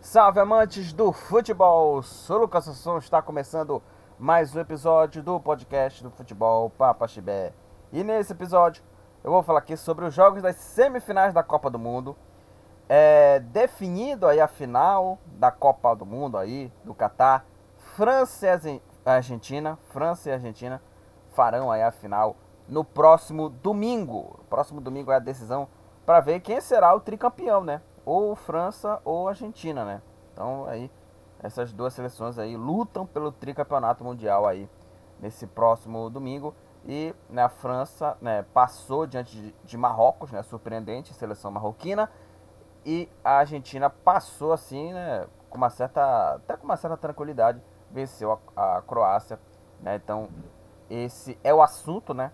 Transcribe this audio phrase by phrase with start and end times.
[0.00, 2.00] Salve amantes do futebol!
[2.04, 3.82] Sou Lucas Sasson, está começando
[4.16, 7.52] mais um episódio do podcast do futebol Papa Chibé.
[7.92, 8.80] E nesse episódio
[9.24, 12.16] eu vou falar aqui sobre os jogos das semifinais da Copa do Mundo.
[12.88, 17.44] É, definido aí a final da Copa do Mundo aí, do Catar.
[17.96, 20.80] França e Argen- Argentina, França e Argentina
[21.32, 22.36] farão aí a final
[22.68, 24.38] no próximo domingo.
[24.48, 25.66] Próximo domingo é a decisão
[26.06, 27.82] para ver quem será o tricampeão, né?
[28.04, 30.02] Ou França ou Argentina, né?
[30.32, 30.90] Então aí
[31.42, 34.68] essas duas seleções aí lutam pelo tricampeonato mundial aí
[35.20, 36.54] nesse próximo domingo
[36.86, 40.42] e né, a França né, passou diante de, de Marrocos, né?
[40.42, 42.10] Surpreendente seleção marroquina
[42.84, 48.38] e a Argentina passou assim, né, com uma certa, até com uma certa tranquilidade, venceu
[48.54, 49.40] a, a Croácia,
[49.80, 49.96] né?
[49.96, 50.28] Então,
[50.90, 52.30] esse é o assunto, né,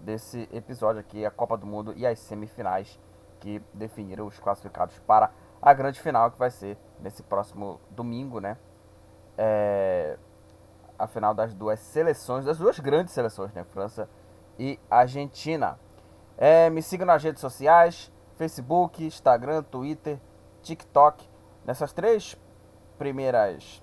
[0.00, 2.98] desse episódio aqui, a Copa do Mundo e as semifinais
[3.40, 8.56] que definiram os classificados para a grande final que vai ser nesse próximo domingo, né?
[9.36, 10.18] É,
[10.98, 14.08] a final das duas seleções, das duas grandes seleções, né, França
[14.58, 15.78] e Argentina.
[16.38, 20.18] É, me siga nas redes sociais, Facebook, Instagram, Twitter,
[20.62, 21.28] TikTok.
[21.64, 22.36] Nessas três
[22.98, 23.82] primeiras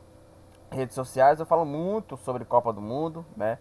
[0.72, 3.60] redes sociais eu falo muito sobre Copa do Mundo, né?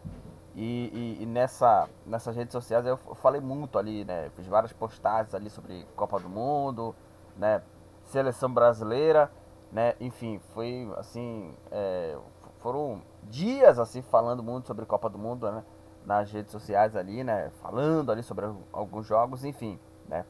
[0.55, 4.31] E, e- e nessa, nessas redes sociais eu falei muito ali, né?
[4.37, 6.95] Fiz várias postagens ali sobre Copa do Mundo,
[7.37, 7.63] né?
[8.05, 9.31] Seleção brasileira,
[9.71, 9.95] né?
[10.01, 12.19] Enfim, foi assim, é,
[12.61, 15.65] foram dias assim falando muito sobre Copa do Mundo, né?
[16.05, 17.51] Nas redes sociais ali, né?
[17.63, 20.25] Falando ali sobre al- alguns jogos, enfim, né?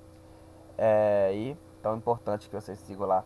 [0.78, 3.25] É, e é importante que vocês sigam lá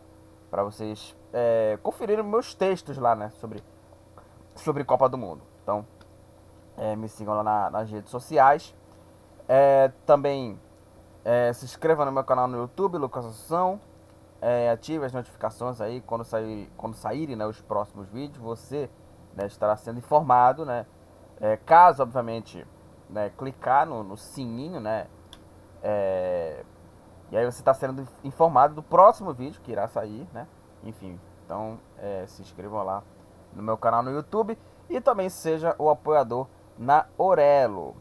[0.49, 3.31] para vocês é, conferirem meus textos lá, né?
[3.39, 3.63] Sobre,
[4.55, 5.41] sobre Copa do Mundo.
[5.63, 5.85] Então,
[6.77, 8.73] é, me sigam lá na- nas redes sociais.
[9.47, 10.59] É, também
[11.25, 13.79] é, se inscreva no meu canal no YouTube, Lucas Assunção.
[14.39, 18.37] É, ative as notificações aí quando, sair, quando saírem né, os próximos vídeos.
[18.43, 18.89] Você
[19.35, 20.85] né, estará sendo informado, né?
[21.41, 22.65] É, caso, obviamente,
[23.09, 25.07] né, clicar no, no sininho, né?
[25.81, 26.63] É,
[27.31, 30.47] e aí você está sendo informado do próximo vídeo que irá sair, né?
[30.83, 31.79] Enfim, então
[32.27, 33.03] se inscrevam lá
[33.53, 34.57] no meu canal no YouTube
[34.89, 37.95] e também seja o apoiador na Orelo.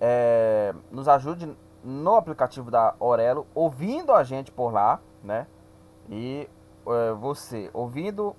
[0.00, 5.46] É, nos ajude no aplicativo da Orelo, ouvindo a gente por lá, né?
[6.08, 6.48] E
[6.86, 8.34] é, você ouvindo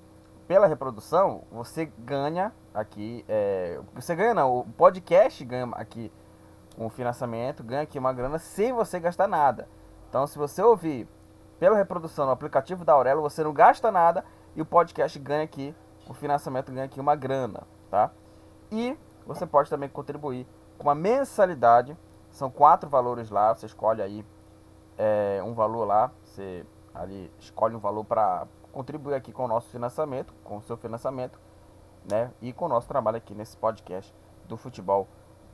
[0.46, 6.10] pela reprodução, você ganha aqui, é, você ganha não, o podcast ganha aqui
[6.78, 9.68] um financiamento, ganha aqui uma grana sem você gastar nada.
[10.08, 11.06] Então, se você ouvir
[11.58, 14.24] pela reprodução no aplicativo da Aurelo, você não gasta nada
[14.56, 15.74] e o podcast ganha aqui,
[16.08, 18.10] o financiamento ganha aqui uma grana, tá?
[18.72, 20.46] E você pode também contribuir
[20.78, 21.96] com uma mensalidade,
[22.30, 24.24] são quatro valores lá, você escolhe aí
[24.96, 26.64] é, um valor lá, você
[26.94, 31.38] ali escolhe um valor para contribuir aqui com o nosso financiamento, com o seu financiamento,
[32.08, 32.30] né?
[32.40, 34.14] E com o nosso trabalho aqui nesse podcast
[34.46, 35.06] do futebol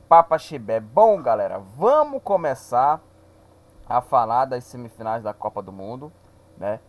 [0.07, 0.79] Papa Chibé.
[0.79, 3.01] Bom, galera, vamos começar
[3.87, 6.11] a falar das semifinais da Copa do Mundo,
[6.57, 6.79] né?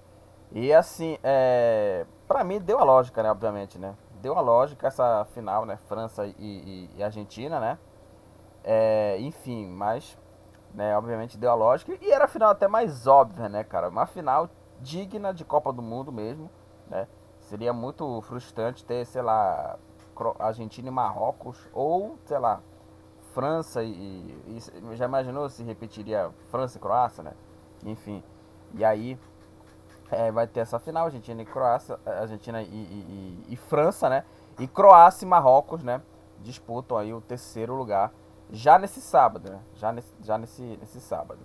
[0.53, 3.31] E assim, é, para mim deu a lógica, né?
[3.31, 3.95] Obviamente, né?
[4.21, 5.77] Deu a lógica essa final, né?
[5.89, 7.79] França e, e- e Argentina, né?
[8.65, 10.17] É, enfim, mas,
[10.75, 10.97] né?
[10.97, 13.89] Obviamente deu a lógica e era a final até mais óbvia, né, cara?
[13.89, 14.49] Uma final
[14.81, 16.51] digna de Copa do Mundo mesmo,
[16.89, 17.07] né?
[17.43, 19.79] Seria muito frustrante ter, sei lá,
[20.39, 22.61] Argentina e Marrocos ou, sei lá,
[23.35, 27.33] França e- e- já imaginou se repetiria França e Croácia, né?
[27.85, 28.23] Enfim,
[28.75, 29.19] e aí
[30.11, 34.09] é, vai ter essa final Argentina e Croácia, eh, Argentina e, e- e- e França,
[34.09, 34.25] né?
[34.59, 36.01] E Croácia e Marrocos, né?
[36.41, 38.13] Disputam aí o terceiro lugar
[38.51, 39.61] já nesse sábado, né?
[39.77, 41.41] Já nesse, já nesse, nesse sábado.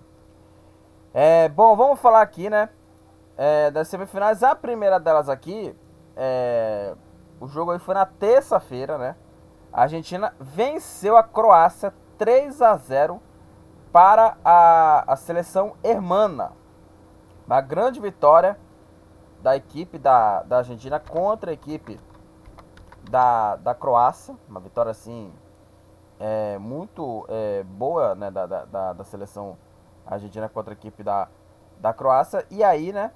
[1.14, 2.70] É, bom, vamos falar aqui, né?
[3.38, 4.44] é, das semifinais.
[4.44, 5.76] A primeira delas aqui,
[6.16, 6.96] é,
[7.40, 9.16] o jogo aí foi na terça-feira, né?
[9.72, 13.22] A Argentina venceu a Croácia 3 a 0
[13.92, 16.52] para a, a seleção hermana.
[17.46, 18.58] Uma grande vitória
[19.44, 22.00] da equipe da, da Argentina contra a equipe
[23.10, 24.36] da, da Croácia.
[24.48, 25.34] Uma vitória assim
[26.18, 29.58] é, muito é, boa né, da, da, da, seleção
[30.08, 31.28] argentina contra a equipe da,
[31.78, 32.46] da Croácia.
[32.50, 33.12] E aí, né,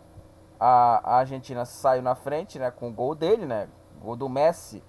[0.59, 3.69] a, a Argentina saiu na frente né, com o gol dele, né?
[4.01, 4.83] Gol do Messi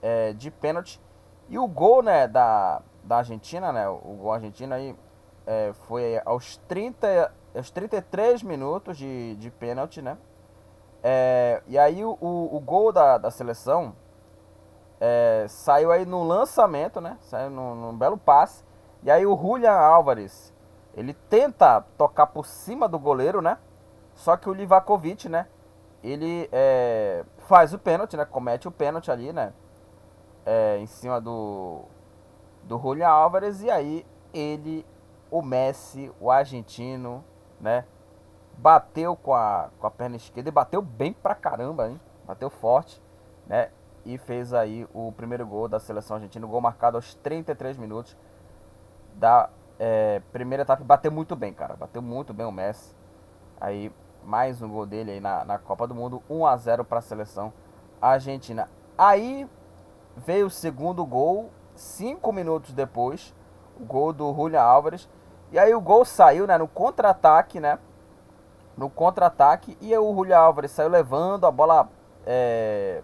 [0.00, 1.00] é, de pênalti.
[1.48, 3.88] E o gol né, da, da Argentina, né?
[3.88, 4.96] O gol argentino aí
[5.44, 10.16] é, foi aos, 30, aos 33 minutos de, de pênalti, né?
[11.08, 13.94] É, e aí o, o, o gol da, da seleção
[15.00, 17.16] é, saiu aí no lançamento, né?
[17.20, 18.64] Saiu num, belo passe.
[19.04, 20.52] E aí o Julian Álvares,
[20.96, 23.56] ele tenta tocar por cima do goleiro, né?
[24.16, 25.46] Só que o Livakovic, né?
[26.02, 28.24] Ele é, faz o pênalti, né?
[28.24, 29.52] Comete o pênalti ali, né?
[30.44, 31.82] É, em cima do,
[32.64, 33.62] do Julian Álvares.
[33.62, 34.04] E aí
[34.34, 34.84] ele,
[35.30, 37.22] o Messi, o argentino,
[37.60, 37.84] né?
[38.56, 42.00] Bateu com a, com a perna esquerda e bateu bem pra caramba, hein?
[42.26, 43.00] Bateu forte,
[43.46, 43.70] né?
[44.04, 46.46] E fez aí o primeiro gol da seleção argentina.
[46.46, 48.16] Gol marcado aos 33 minutos
[49.14, 50.82] da é, primeira etapa.
[50.82, 51.76] Bateu muito bem, cara.
[51.76, 52.94] Bateu muito bem o Messi.
[53.60, 53.92] Aí,
[54.24, 56.22] mais um gol dele aí na, na Copa do Mundo.
[56.28, 57.52] 1 a 0 para a seleção
[58.00, 58.68] argentina.
[58.96, 59.48] Aí
[60.16, 63.34] veio o segundo gol, cinco minutos depois.
[63.78, 65.08] O gol do Julian Álvares.
[65.52, 67.78] E aí o gol saiu, né, no contra-ataque, né?
[68.76, 69.76] No contra-ataque.
[69.80, 71.88] E o Julian Álvares saiu levando, a bola
[72.26, 73.02] é,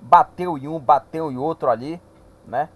[0.00, 2.00] bateu em um, bateu em outro ali,
[2.46, 2.68] né?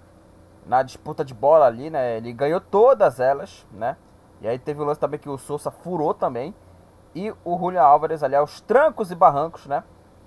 [0.66, 2.16] Na disputa de bola ali, né?
[2.16, 3.96] Ele ganhou todas elas, né?
[4.40, 6.54] E aí teve o lance também que o Sousa furou também.
[7.14, 9.84] E o Julian Álvares ali aos trancos e barrancos, né?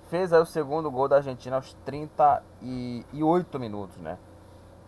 [0.08, 4.16] Fez aí o segundo gol da Argentina aos 38 minutos, né?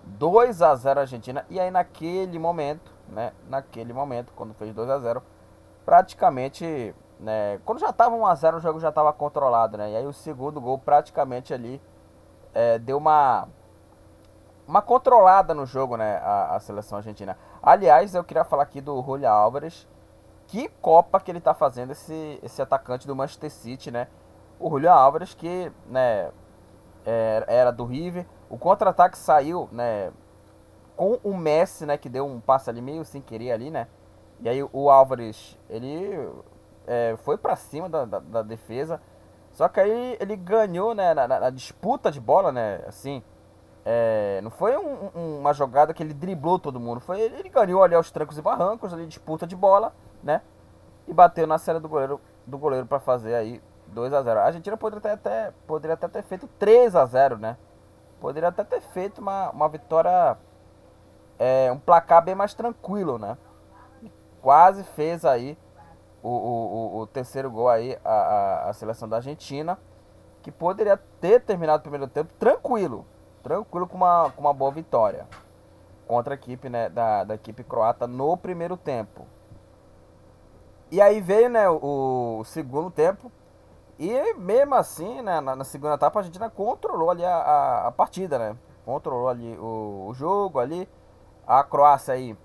[0.04, 1.44] 2 a 0 Argentina.
[1.50, 3.32] E aí naquele momento, né?
[3.48, 5.22] Naquele momento, quando fez 2 a 0
[5.84, 7.58] praticamente, né?
[7.64, 9.92] Quando já estava 1 a 0 o jogo já estava controlado, né?
[9.92, 11.80] E aí o segundo gol praticamente ali
[12.54, 13.48] é, deu uma
[14.70, 16.18] uma controlada no jogo, né?
[16.18, 17.36] A, a, seleção argentina.
[17.60, 19.88] Aliás, eu queria falar aqui do Julian Álvares.
[20.46, 24.06] Que Copa que ele tá fazendo esse, esse atacante do Manchester City, né?
[24.60, 26.30] O Julian Álvares que, né?
[27.04, 28.26] É, era do River.
[28.48, 30.12] O contra-ataque saiu, né?
[30.96, 31.98] Com o Messi, né?
[31.98, 33.88] Que deu um passe ali meio sem querer ali, né?
[34.42, 36.32] E aí o Álvares, ele
[36.86, 39.00] é, foi para cima da, da, da, defesa.
[39.52, 41.12] Só que aí ele ganhou, né?
[41.12, 42.82] Na, na, disputa de bola, né?
[42.86, 43.22] Assim,
[43.84, 47.00] é, não foi um, um, uma jogada que ele driblou todo mundo.
[47.00, 49.92] Foi ele, ele ganhou ali aos trancos e barrancos, ali disputa de bola,
[50.22, 50.40] né?
[51.06, 54.40] E bateu na série do goleiro do goleiro para fazer aí 2 a 0.
[54.40, 57.56] A Argentina poderia até, até poderia até ter feito 3 a 0, né?
[58.20, 60.36] Poderia até ter feito uma, uma vitória
[61.38, 63.36] é, um placar bem mais tranquilo, né?
[64.42, 65.56] Quase fez aí
[66.22, 69.78] o, o, o, terceiro gol aí a, a, a seleção da Argentina,
[70.42, 73.06] que poderia ter terminado o primeiro tempo tranquilo,
[73.42, 75.26] tranquilo com uma, com uma boa vitória
[76.10, 79.26] contra a equipe né, da, da equipe croata no primeiro tempo.
[80.90, 83.30] E aí veio né, o, o segundo tempo.
[83.96, 87.92] E mesmo assim, né, na, na, segunda etapa, a Argentina controlou ali a, a, a
[87.92, 88.56] partida, né?
[88.84, 90.88] Controlou ali o, o, jogo ali.
[91.46, 92.36] A Croácia aí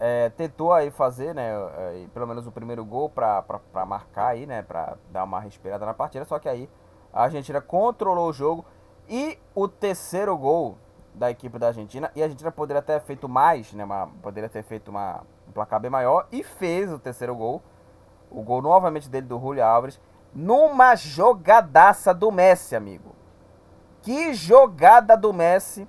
[0.00, 3.44] é, tentou aí fazer, né, é, pelo menos o primeiro gol para
[3.86, 6.24] marcar aí, né, para dar uma respirada na partida.
[6.24, 6.68] Só que aí
[7.12, 8.64] a Argentina controlou o jogo
[9.08, 10.78] e o terceiro gol
[11.14, 13.84] da equipe da Argentina, e a Argentina poderia ter feito mais, né?
[13.84, 17.62] Uma, poderia ter feito uma, um placar bem maior, e fez o terceiro gol.
[18.30, 20.00] O gol novamente dele do Julio Alves,
[20.34, 23.14] numa jogadaça do Messi, amigo.
[24.02, 25.88] Que jogada do Messi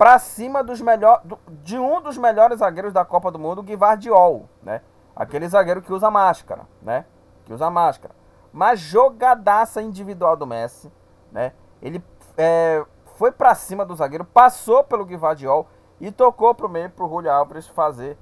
[0.00, 1.22] para cima dos melhor,
[1.62, 4.80] de um dos melhores zagueiros da Copa do Mundo, o Guivardiol, né?
[5.14, 7.04] Aquele zagueiro que usa máscara, né?
[7.44, 8.14] Que usa máscara.
[8.50, 10.90] Mas jogadaça individual do Messi,
[11.30, 11.52] né?
[11.82, 12.02] Ele
[12.38, 12.82] é,
[13.16, 15.68] foi para cima do zagueiro, passou pelo Guivadiol
[16.00, 18.16] e tocou pro meio pro Julio Alves fazer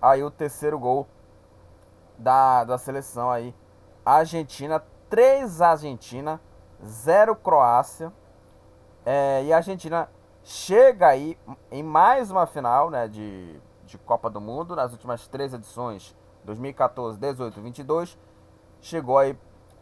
[0.00, 1.04] aí o terceiro gol
[2.16, 3.52] da, da seleção aí.
[4.06, 6.40] Argentina, 3 Argentina,
[6.80, 8.12] 0 Croácia.
[9.04, 10.08] É, e a Argentina
[10.44, 11.38] chega aí
[11.70, 17.18] em mais uma final né, de, de Copa do Mundo, nas últimas três edições, 2014,
[17.18, 18.18] 18 22.
[18.80, 19.36] Chegou aí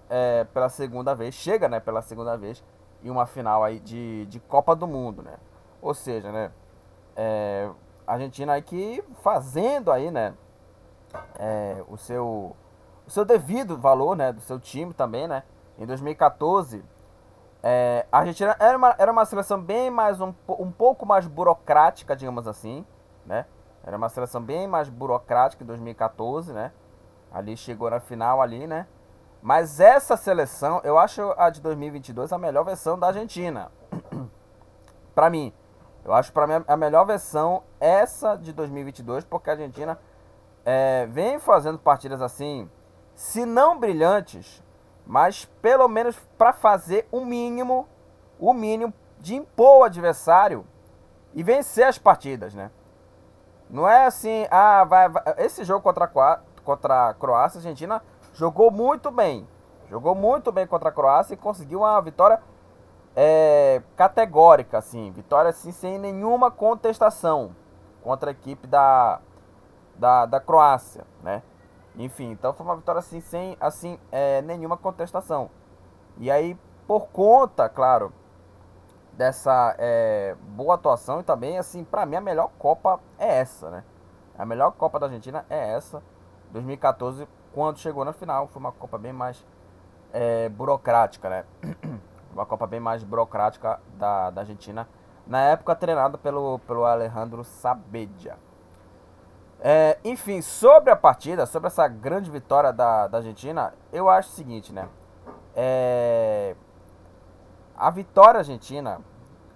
[0.09, 2.63] é, pela segunda vez, chega né, pela segunda vez
[3.03, 5.35] em uma final aí de, de Copa do Mundo, né?
[5.81, 6.53] Ou seja, né?
[7.17, 7.69] É,
[8.07, 10.35] a Argentina aqui fazendo aí, né?
[11.39, 12.57] É, o seu
[13.05, 14.33] o seu devido valor, né?
[14.33, 15.43] Do seu time também, né?
[15.77, 16.85] Em 2014,
[17.63, 22.17] é, a Argentina era uma, era uma seleção bem mais um, um pouco mais burocrática,
[22.17, 22.85] digamos assim,
[23.25, 23.47] né?
[23.85, 26.73] Era uma seleção bem mais burocrática em 2014, né?
[27.33, 28.87] Ali chegou na final ali, né?
[29.41, 33.71] Mas essa seleção, eu acho a de 2022 a melhor versão da Argentina.
[35.15, 35.53] para mim.
[36.05, 39.99] Eu acho para mim a melhor versão essa de 2022, porque a Argentina
[40.65, 42.69] é, vem fazendo partidas assim,
[43.15, 44.63] se não brilhantes,
[45.07, 47.89] mas pelo menos para fazer o mínimo,
[48.39, 50.67] o mínimo de impor o adversário
[51.35, 52.71] e vencer as partidas, né?
[53.71, 58.03] Não é assim, ah, vai, vai esse jogo contra a, contra a Croácia, a Argentina
[58.35, 59.49] jogou muito bem.
[59.89, 62.41] Jogou muito bem contra a Croácia e conseguiu uma vitória
[63.15, 67.55] é, categórica, assim, vitória assim, sem nenhuma contestação
[68.03, 69.21] contra a equipe da,
[69.95, 71.43] da, da Croácia, né?
[71.97, 75.51] Enfim, então foi uma vitória assim, sem assim, é, nenhuma contestação.
[76.19, 78.13] E aí, por conta, claro,
[79.13, 83.85] dessa é, boa atuação e também, assim, para mim a melhor Copa é essa, né?
[84.39, 86.03] A melhor Copa da Argentina é essa,
[86.51, 89.45] 2014, quando chegou na final, foi uma Copa bem mais
[90.13, 91.45] é, burocrática, né?
[92.33, 94.89] uma Copa bem mais burocrática da, da Argentina,
[95.27, 98.37] na época treinada pelo, pelo Alejandro Sabedia.
[99.65, 104.33] É, enfim, sobre a partida, sobre essa grande vitória da, da Argentina, eu acho o
[104.33, 104.89] seguinte, né?
[105.55, 106.57] É,
[107.77, 109.01] a vitória argentina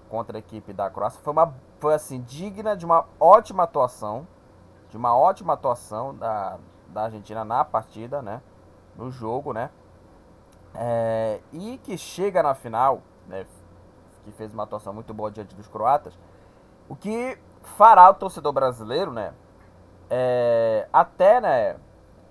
[0.08, 4.28] contra a equipe da Croácia foi, uma, foi assim, digna de uma ótima atuação,
[4.90, 8.40] de uma ótima atuação da, da Argentina na partida, né?
[8.96, 9.70] No jogo, né?
[10.72, 13.44] É, e que chega na final, né,
[14.22, 16.16] que fez uma atuação muito boa diante dos croatas,
[16.88, 19.32] o que fará o torcedor brasileiro, né,
[20.10, 21.76] é, até, né,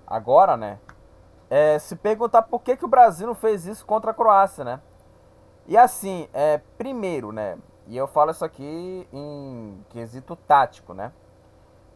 [0.06, 0.78] agora, né,
[1.48, 4.80] é, se perguntar por que, que o Brasil não fez isso contra a Croácia, né?
[5.66, 11.12] E assim, é, primeiro, né, e eu falo isso aqui em quesito tático, né?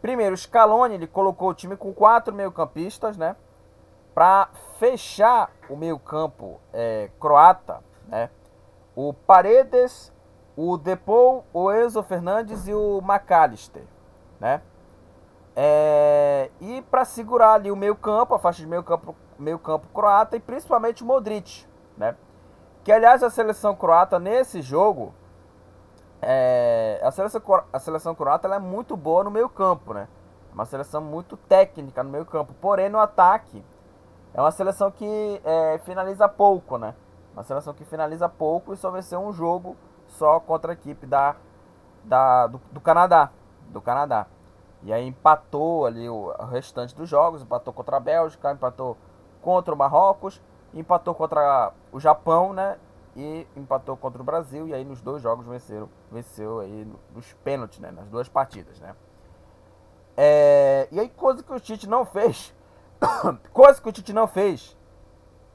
[0.01, 3.37] Primeiro, o Scaloni, ele colocou o time com quatro meio-campistas, né?
[4.15, 8.31] para fechar o meio-campo é, croata, né?
[8.95, 10.13] O Paredes,
[10.57, 13.85] o Depou, o Enzo Fernandes e o McAllister,
[14.39, 14.61] né?
[15.57, 21.03] É, e para segurar ali o meio-campo, a faixa de meio-campo meio-campo croata e principalmente
[21.03, 21.67] o Modric,
[21.97, 22.15] né?
[22.85, 25.15] Que aliás a seleção croata nesse jogo
[26.23, 27.41] é, a seleção
[27.73, 30.09] a seleção croata ela é muito boa no meio-campo, né?
[30.53, 33.65] Uma seleção muito técnica no meio-campo, porém no ataque
[34.35, 36.95] é uma seleção que é, finaliza pouco, né?
[37.33, 39.77] Uma seleção que finaliza pouco e só vai ser um jogo
[40.07, 41.37] só contra a equipe da,
[42.05, 43.31] da, do, do Canadá.
[43.69, 44.27] Do Canadá.
[44.83, 48.97] E aí empatou ali o restante dos jogos, empatou contra a Bélgica, empatou
[49.43, 50.41] contra o Marrocos,
[50.73, 52.79] empatou contra o Japão, né?
[53.17, 57.79] E empatou contra o Brasil, e aí nos dois jogos venceram, venceu aí nos pênaltis,
[57.81, 57.91] né?
[57.91, 58.95] Nas duas partidas, né?
[60.17, 62.55] É, e aí coisa que o Tite não fez
[63.53, 64.77] Coisa que o Tite não fez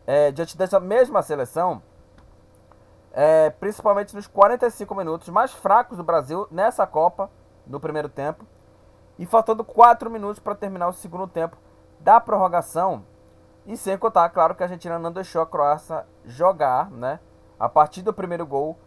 [0.07, 1.81] é, diante dessa mesma seleção,
[3.11, 7.29] é, principalmente nos 45 minutos mais fracos do Brasil nessa Copa,
[7.65, 8.45] no primeiro tempo,
[9.17, 11.57] e faltando 4 minutos para terminar o segundo tempo
[11.99, 13.03] da prorrogação.
[13.65, 17.19] E sem contar, claro, que a Argentina não deixou a Croácia jogar, né?
[17.59, 18.77] A partir do primeiro gol,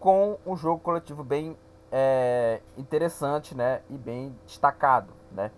[0.00, 1.56] com um jogo coletivo bem
[1.92, 3.82] é, interessante, né?
[3.88, 5.52] E bem destacado, né?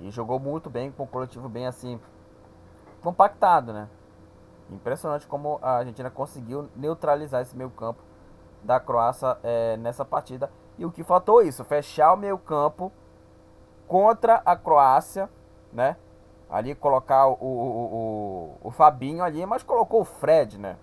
[0.00, 2.00] E jogou muito bem, com o coletivo bem assim,
[3.02, 3.88] compactado, né?
[4.70, 8.02] Impressionante como a Argentina conseguiu neutralizar esse meio campo
[8.62, 10.50] da Croácia é, nessa partida.
[10.78, 12.90] E o que faltou isso, fechar o meio campo
[13.86, 15.28] contra a Croácia,
[15.72, 15.96] né?
[16.48, 20.76] Ali colocar o, o, o, o Fabinho ali, mas colocou o Fred, né?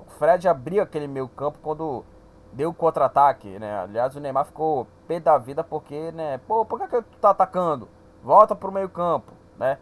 [0.00, 2.04] O Fred abriu aquele meio campo quando
[2.52, 3.80] deu o contra-ataque, né?
[3.80, 6.38] Aliás, o Neymar ficou pé da vida porque, né?
[6.38, 7.88] Pô, por que, que tu tá atacando?
[8.22, 9.78] volta pro meio campo, né?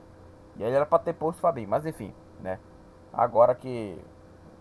[0.57, 2.59] E aí era para ter posto o Fabinho, mas enfim, né?
[3.13, 3.99] Agora que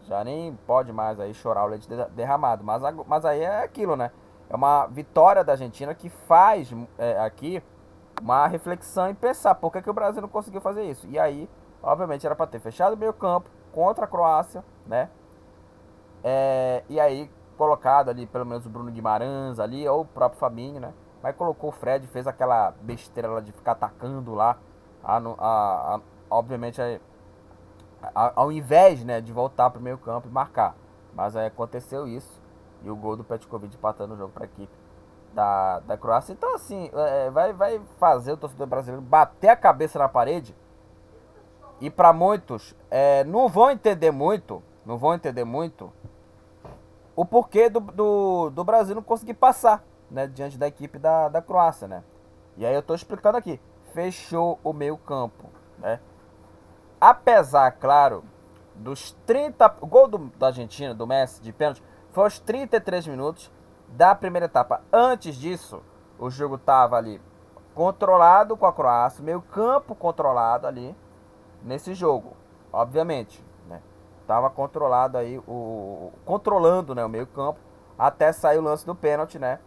[0.04, 4.12] já nem pode mais aí chorar o leite derramado, mas, mas aí é aquilo, né?
[4.50, 7.64] É uma vitória da Argentina que faz é, aqui
[8.22, 11.08] uma reflexão e pensar por que, que o Brasil não conseguiu fazer isso.
[11.08, 11.50] E aí,
[11.82, 15.10] obviamente, era para ter fechado o meio campo contra a Croácia, né?
[16.24, 20.80] É, e aí colocado ali pelo menos o Bruno Guimarães ali, ou o próprio Fabinho,
[20.80, 20.94] né?
[21.22, 24.58] Mas colocou o Fred, fez aquela besteira lá de ficar atacando lá.
[25.04, 26.82] A, a, a, obviamente,
[28.14, 30.76] ao invés né, de voltar para o meio campo e marcar.
[31.14, 32.42] Mas aí aconteceu isso.
[32.84, 34.85] E o gol do Petkovic empatando o jogo para a equipe
[35.36, 36.32] da, da Croácia.
[36.32, 40.56] Então, assim, é, vai, vai fazer o torcedor brasileiro bater a cabeça na parede.
[41.82, 45.92] E para muitos, é, não vão entender muito, não vão entender muito
[47.14, 51.42] o porquê do, do, do Brasil não conseguir passar né, diante da equipe da, da
[51.42, 52.04] Croácia, né?
[52.58, 53.60] E aí eu estou explicando aqui.
[53.94, 56.00] Fechou o meio campo, né?
[57.00, 58.24] Apesar, claro,
[58.74, 59.78] dos 30...
[59.82, 63.52] O gol do, da Argentina, do Messi, de pênalti, foi aos 33 minutos
[63.96, 64.82] da primeira etapa.
[64.92, 65.82] Antes disso,
[66.20, 67.22] o jogo estava ali
[67.74, 70.96] controlado com a Croácia, meio campo controlado ali
[71.64, 72.36] nesse jogo,
[72.72, 73.82] obviamente, né?
[74.28, 77.60] Tava controlado aí o controlando, né, o meio campo
[77.98, 79.60] até sair o lance do pênalti, né?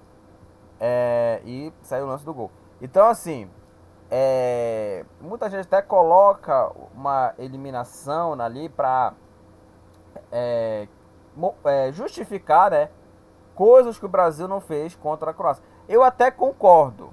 [0.81, 2.51] É, e saiu o lance do gol.
[2.81, 3.51] Então, assim,
[4.11, 9.13] é, muita gente até coloca uma eliminação ali para
[10.31, 10.87] é,
[11.65, 12.91] é, justificar, né,
[13.59, 15.65] coisas que o Brasil não fez contra a Croácia.
[15.89, 17.13] Eu até concordo,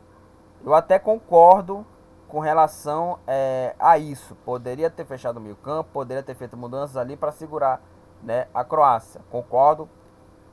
[0.63, 1.83] eu até concordo
[2.27, 4.35] com relação é, a isso.
[4.45, 7.81] Poderia ter fechado o meio campo, poderia ter feito mudanças ali para segurar,
[8.21, 9.21] né, a Croácia.
[9.31, 9.89] Concordo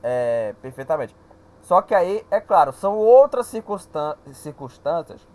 [0.01, 1.15] é, perfeitamente.
[1.61, 5.27] Só que aí, é claro, são outras circunstâncias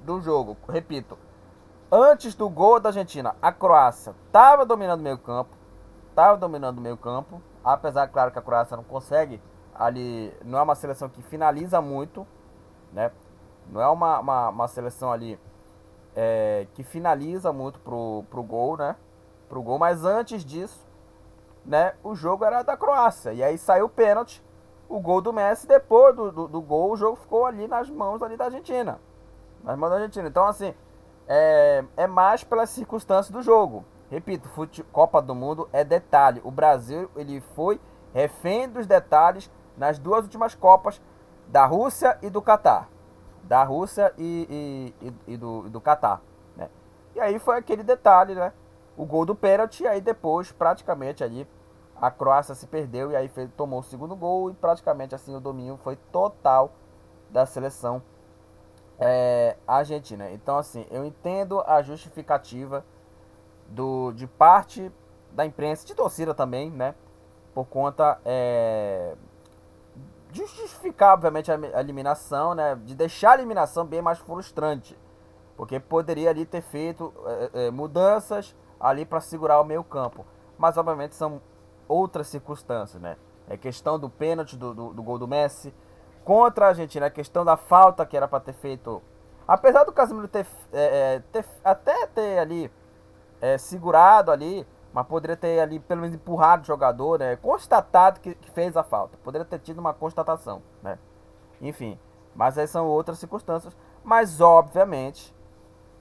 [0.00, 0.56] do jogo.
[0.70, 1.18] Repito,
[1.92, 5.54] antes do gol da Argentina, a Croácia estava dominando o meio campo,
[6.08, 9.38] estava dominando o meio campo, apesar, claro, que a Croácia não consegue
[9.78, 12.26] ali, não é uma seleção que finaliza muito,
[12.92, 13.12] né?
[13.70, 15.38] Não é uma, uma, uma seleção ali
[16.16, 18.96] é, que finaliza muito pro, pro gol, né?
[19.48, 20.84] Pro gol, mas antes disso,
[21.64, 21.94] né?
[22.02, 23.32] O jogo era da Croácia.
[23.32, 24.42] E aí saiu o pênalti,
[24.88, 25.66] o gol do Messi.
[25.66, 28.98] Depois do, do, do gol, o jogo ficou ali nas mãos ali da Argentina.
[29.62, 30.28] Nas mãos da Argentina.
[30.28, 30.74] Então, assim,
[31.28, 33.84] é, é mais pelas circunstâncias do jogo.
[34.10, 36.40] Repito, fute, Copa do Mundo é detalhe.
[36.42, 37.78] O Brasil ele foi
[38.14, 41.00] refém dos detalhes nas duas últimas Copas
[41.46, 42.88] da Rússia e do Catar.
[43.42, 46.20] Da Rússia e, e, e, e do, do Catar.
[46.56, 46.68] Né?
[47.14, 48.52] E aí foi aquele detalhe, né?
[48.96, 51.48] O gol do pênalti, e aí depois, praticamente ali,
[52.00, 55.40] a Croácia se perdeu e aí fez, tomou o segundo gol e praticamente assim o
[55.40, 56.72] domínio foi total
[57.30, 58.02] da seleção
[58.98, 60.30] é, argentina.
[60.30, 62.84] Então assim, eu entendo a justificativa
[63.68, 64.90] do, de parte
[65.32, 66.94] da imprensa, de torcida também, né?
[67.52, 69.16] Por conta é,
[70.32, 72.76] justificar, obviamente, a eliminação, né?
[72.84, 74.98] De deixar a eliminação bem mais frustrante.
[75.56, 80.24] Porque poderia ali ter feito é, é, mudanças ali para segurar o meio campo.
[80.56, 81.40] Mas, obviamente, são
[81.88, 83.16] outras circunstâncias, né?
[83.48, 85.74] É questão do pênalti do, do, do gol do Messi.
[86.24, 89.02] Contra a Argentina, a questão da falta que era para ter feito.
[89.46, 92.70] Apesar do Casemiro ter, é, é, ter até ter ali
[93.40, 94.66] é, segurado ali,
[94.98, 97.36] mas poderia ter ali pelo menos empurrado o jogador, né?
[97.36, 99.16] Constatado que, que fez a falta.
[99.18, 100.98] Poderia ter tido uma constatação, né?
[101.60, 101.96] Enfim,
[102.34, 103.76] mas aí são outras circunstâncias.
[104.02, 105.32] Mas obviamente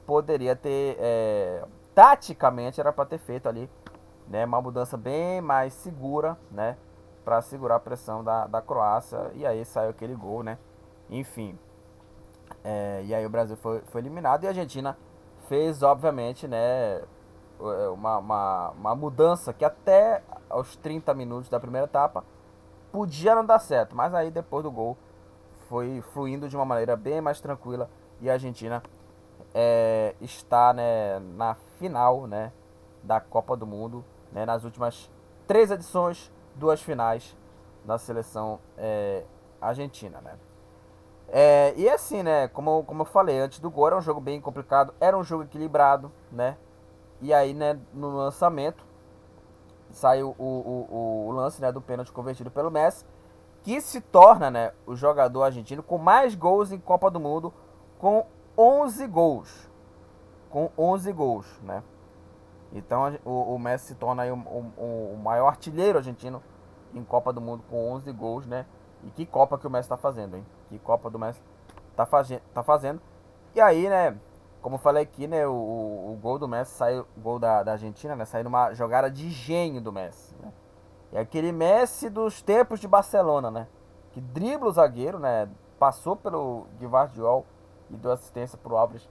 [0.03, 3.69] poderia ter, é, taticamente era para ter feito ali,
[4.27, 4.43] né?
[4.45, 6.75] Uma mudança bem mais segura, né?
[7.23, 10.57] Para segurar a pressão da, da Croácia e aí saiu aquele gol, né?
[11.07, 11.55] Enfim,
[12.63, 14.97] é, e aí o Brasil foi, foi eliminado e a Argentina
[15.47, 17.03] fez, obviamente, né?
[17.59, 22.23] Uma, uma, uma mudança que até aos 30 minutos da primeira etapa
[22.91, 24.97] podia não dar certo, mas aí depois do gol
[25.67, 27.89] foi fluindo de uma maneira bem mais tranquila
[28.21, 28.81] e a Argentina
[29.53, 32.51] é, está né, na final né,
[33.03, 35.11] da Copa do Mundo, né, nas últimas
[35.45, 37.35] três edições, duas finais
[37.83, 39.23] da seleção é,
[39.61, 40.19] argentina.
[40.21, 40.37] Né.
[41.29, 44.39] É, e assim, né, como, como eu falei antes do gol, era um jogo bem
[44.39, 46.57] complicado, era um jogo equilibrado, né,
[47.21, 48.85] e aí, né, no lançamento,
[49.91, 53.05] saiu o, o, o lance né, do pênalti convertido pelo Messi,
[53.63, 57.53] que se torna né, o jogador argentino com mais gols em Copa do Mundo,
[57.97, 58.25] com
[58.57, 59.69] 11 gols.
[60.49, 61.83] Com 11 gols, né?
[62.71, 66.41] Então o, o Messi se torna aí o, o, o, maior artilheiro argentino
[66.93, 68.65] em Copa do Mundo com 11 gols, né?
[69.03, 70.45] E que Copa que o Messi está fazendo, hein?
[70.69, 71.41] Que Copa do Messi
[71.95, 73.01] tá, faz, tá fazendo.
[73.53, 74.17] E aí, né?
[74.61, 75.47] Como eu falei aqui, né?
[75.47, 78.25] O, o, gol do Messi saiu, o gol da, da Argentina, né?
[78.25, 80.51] Saiu numa jogada de gênio do Messi, né?
[81.11, 83.67] É aquele Messi dos tempos de Barcelona, né?
[84.11, 85.47] Que dribla o zagueiro, né?
[85.79, 87.45] Passou pelo Guivardiol
[87.89, 89.07] e deu assistência pro Álvares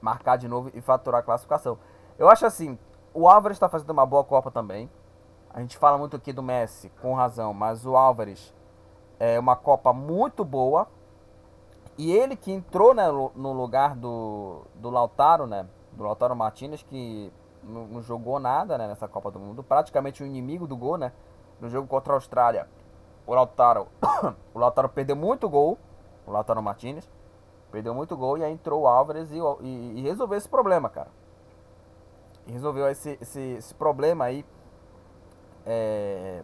[0.00, 1.78] marcar de novo e faturar a classificação.
[2.18, 2.78] Eu acho assim,
[3.12, 4.90] o Álvares está fazendo uma boa Copa também.
[5.50, 8.54] A gente fala muito aqui do Messi, com razão, mas o Álvares
[9.18, 10.88] é uma Copa muito boa.
[11.98, 15.66] E ele que entrou né, no lugar do, do Lautaro, né?
[15.92, 19.64] Do Lautaro Martinez, que não, jogou nada né, nessa Copa do Mundo.
[19.64, 21.12] Praticamente o inimigo do gol, né?
[21.60, 22.68] No jogo contra a Austrália.
[23.26, 23.88] O Lautaro,
[24.54, 25.76] o Lautaro perdeu muito gol.
[26.24, 27.08] O Lautaro Martinez.
[27.72, 31.10] Perdeu muito gol e aí entrou o Álvares e, e, e resolveu esse problema, cara.
[32.46, 34.46] E resolveu esse, esse, esse problema aí
[35.66, 36.42] é,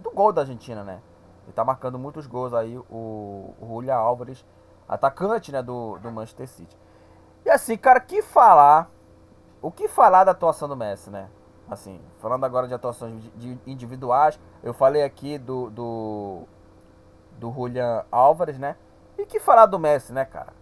[0.00, 1.02] do gol da Argentina, né?
[1.44, 4.46] Ele tá marcando muitos gols aí, o, o Julian Álvares,
[4.94, 6.76] atacante né, do, do Manchester City.
[7.44, 8.90] E assim, cara, que falar.
[9.60, 11.28] O que falar da atuação do Messi, né?
[11.70, 16.42] Assim, falando agora de atuações de individuais, eu falei aqui do, do,
[17.38, 18.76] do Julian Álvares, né?
[19.16, 20.52] E que falar do Messi, né, cara?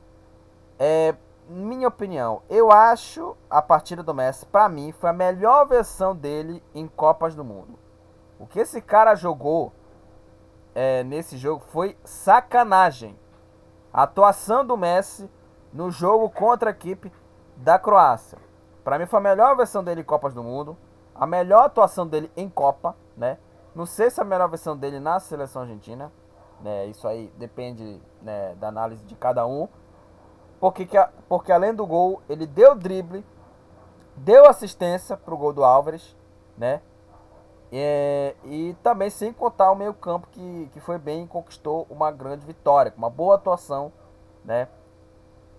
[0.78, 1.14] É,
[1.48, 6.62] minha opinião, eu acho a partida do Messi, pra mim, foi a melhor versão dele
[6.74, 7.78] em Copas do Mundo.
[8.38, 9.72] O que esse cara jogou
[10.74, 13.18] é, nesse jogo foi sacanagem.
[13.92, 15.30] A atuação do Messi
[15.72, 17.12] no jogo contra a equipe
[17.56, 18.38] da Croácia.
[18.84, 20.76] Pra mim foi a melhor versão dele em Copas do Mundo.
[21.14, 23.36] a melhor atuação dele em Copa, né?
[23.74, 26.10] Não sei se é a melhor versão dele na seleção argentina,
[26.62, 26.86] né?
[26.86, 29.68] Isso aí depende né, da análise de cada um.
[30.58, 30.96] Porque, que,
[31.28, 33.24] porque além do gol, ele deu drible,
[34.16, 36.16] deu assistência pro gol do Álvares,
[36.56, 36.80] né?
[37.72, 42.10] É, e também sem contar o meio campo que, que foi bem e conquistou uma
[42.10, 43.92] grande vitória, uma boa atuação,
[44.44, 44.68] né?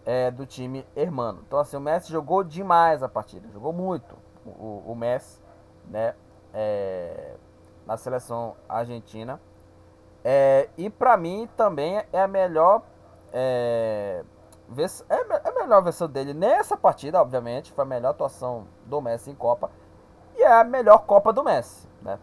[0.05, 1.43] É, do time hermano.
[1.47, 5.39] Então assim, o Messi jogou demais a partida, jogou muito o, o Messi,
[5.85, 6.15] né?
[6.53, 7.35] É,
[7.85, 9.39] na seleção argentina.
[10.23, 12.83] É, e para mim também é a melhor
[13.33, 14.23] é,
[15.09, 19.31] é, é a melhor versão dele nessa partida, obviamente, foi a melhor atuação do Messi
[19.31, 19.71] em Copa
[20.35, 22.19] e é a melhor Copa do Messi, né?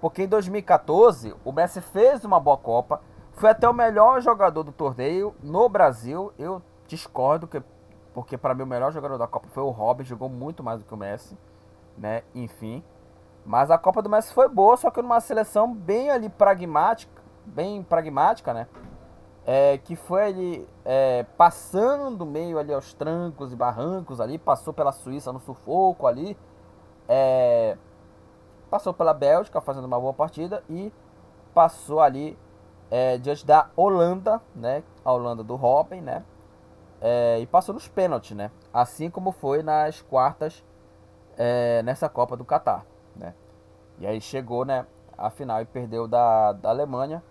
[0.00, 3.00] Porque em 2014 o Messi fez uma boa Copa,
[3.32, 6.32] foi até o melhor jogador do torneio no Brasil.
[6.38, 7.62] Eu discordo que
[8.12, 10.84] porque para mim o melhor jogador da Copa foi o Robin, jogou muito mais do
[10.84, 11.38] que o Messi,
[11.96, 12.22] né?
[12.34, 12.82] Enfim,
[13.44, 17.82] mas a Copa do Messi foi boa, só que numa seleção bem ali pragmática, bem
[17.82, 18.66] pragmática, né?
[19.46, 24.72] É, que foi ali é, passando do meio ali aos trancos e barrancos ali, passou
[24.72, 26.36] pela Suíça no sufoco ali,
[27.08, 27.76] é,
[28.70, 30.92] passou pela Bélgica fazendo uma boa partida e
[31.52, 32.38] passou ali
[32.90, 34.82] é, diante da Holanda, né?
[35.04, 36.24] A Holanda do Robin, né?
[37.00, 38.50] É, e passou nos pênaltis, né?
[38.72, 40.64] Assim como foi nas quartas
[41.36, 42.84] é, nessa Copa do Catar,
[43.16, 43.34] né?
[43.98, 47.22] E aí chegou, né, a final e perdeu da, da Alemanha.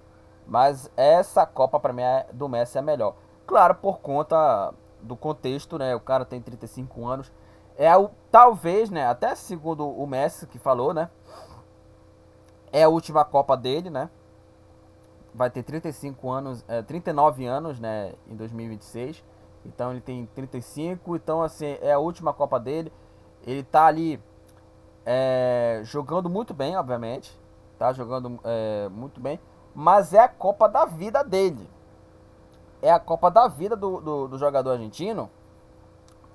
[0.48, 3.16] Mas essa Copa para mim é, do Messi é melhor.
[3.46, 5.96] Claro, por conta do contexto, né?
[5.96, 7.32] O cara tem 35 anos.
[7.78, 11.10] É o talvez, né, até segundo o Messi que falou, né?
[12.72, 14.10] É a última Copa dele, né?
[15.34, 19.24] Vai ter 35 anos, é, 39 anos, né, em 2026.
[19.66, 22.92] Então ele tem 35, então assim, é a última Copa dele.
[23.46, 24.22] Ele tá ali
[25.06, 27.38] é, jogando muito bem, obviamente.
[27.78, 29.40] Tá jogando é, muito bem.
[29.74, 31.70] Mas é a Copa da vida dele.
[32.82, 35.30] É a Copa da vida do, do, do jogador argentino.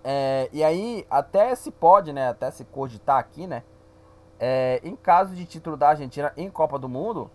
[0.02, 2.28] É, e aí, até se pode, né?
[2.28, 3.62] Até se cogitar aqui, né?
[4.46, 7.30] É, em caso de título da Argentina em Copa do Mundo,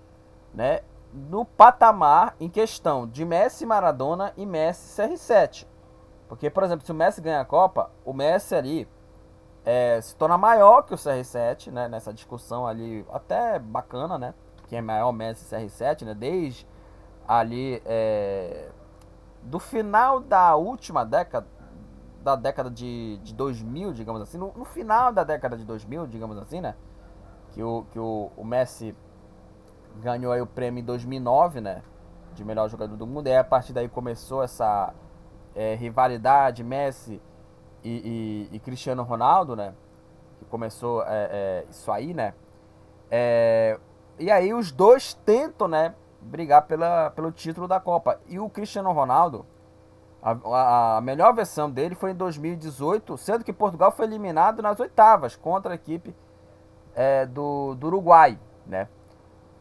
[0.54, 0.82] né?
[1.12, 5.66] No patamar em questão de Messi, Maradona e Messi CR7.
[6.28, 8.88] Porque, por exemplo, se o Messi ganha a Copa, o Messi ali
[9.66, 11.88] é, se torna maior que o CR7, né?
[11.88, 14.36] Nessa discussão ali, até bacana, né?
[14.68, 16.14] Que é maior Messi CR7, né?
[16.14, 16.68] Desde
[17.28, 18.70] ali é,
[19.42, 21.48] do final da última década,
[22.22, 26.38] da década de, de 2000, digamos assim, no, no, final da década de 2000, digamos
[26.38, 26.76] assim, né?
[27.60, 28.96] Que o, que o, o Messi
[29.98, 31.84] ganhou aí o prêmio em 2009, né?
[32.34, 33.28] De melhor jogador do mundo.
[33.28, 34.94] E a partir daí começou essa
[35.54, 37.22] é, rivalidade Messi
[37.84, 39.74] e, e, e, Cristiano Ronaldo, né?
[40.38, 42.34] Que começou é, é, isso aí, né?
[43.12, 43.78] É,
[44.18, 45.94] e aí os dois tentam, né?
[46.22, 48.22] Brigar pela, pelo título da Copa.
[48.30, 49.46] E o Cristiano Ronaldo,
[50.24, 54.80] a, a, a, melhor versão dele foi em 2018, sendo que Portugal foi eliminado nas
[54.80, 56.16] oitavas contra a equipe
[56.96, 58.88] é, do, do Uruguai, né?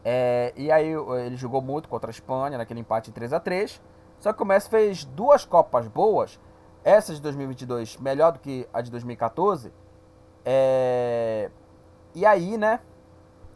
[0.03, 0.93] É, e aí
[1.25, 3.81] ele jogou muito contra a Espanha naquele empate 3 a 3
[4.19, 6.39] Só que o Messi fez duas Copas boas
[6.83, 9.73] essa de 2022 melhor do que a de 2014.
[10.45, 11.51] É...
[12.15, 12.79] E aí, né?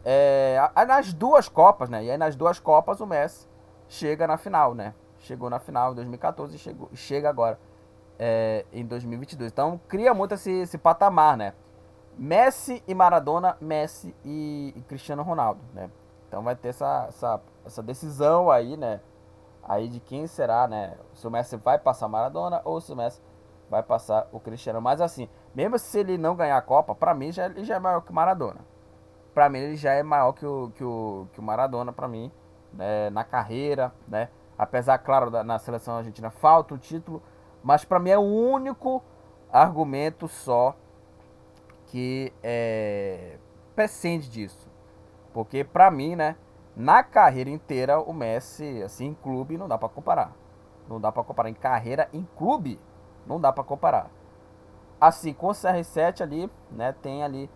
[0.04, 0.58] É...
[0.86, 2.04] Nas duas Copas, né?
[2.04, 3.48] E aí nas duas Copas o Messi
[3.88, 4.94] chega na final, né?
[5.20, 7.58] Chegou na final em 2014 e chegou, chega agora
[8.18, 9.50] é, em 2022.
[9.50, 11.54] Então cria muito esse, esse patamar, né?
[12.16, 15.90] Messi e Maradona, Messi e, e Cristiano Ronaldo, né?
[16.28, 19.00] Então vai ter essa, essa, essa decisão aí, né?
[19.66, 20.94] aí de quem será, né?
[21.14, 23.20] Se o Messi vai passar Maradona ou se o Messi
[23.68, 24.80] vai passar o Cristiano.
[24.80, 27.78] Mas assim, mesmo se ele não ganhar a Copa, para mim já, ele já é
[27.78, 28.60] maior que o Maradona.
[29.32, 32.30] Para mim ele já é maior que o, que o, que o Maradona, para mim,
[32.72, 33.10] né?
[33.10, 34.28] na carreira, né?
[34.56, 37.22] Apesar, claro, da, na seleção argentina falta o título,
[37.62, 39.02] mas para mim é o único
[39.50, 40.76] argumento só
[41.86, 43.38] que é,
[43.74, 44.68] prescinde disso.
[45.32, 46.36] Porque para mim, né?
[46.76, 50.32] Na carreira inteira, o Messi, assim, em clube, não dá para comparar.
[50.88, 51.48] Não dá para comparar.
[51.48, 52.80] Em carreira, em clube,
[53.26, 54.10] não dá para comparar.
[55.00, 57.48] Assim, com o CR7 ali, né, tem ali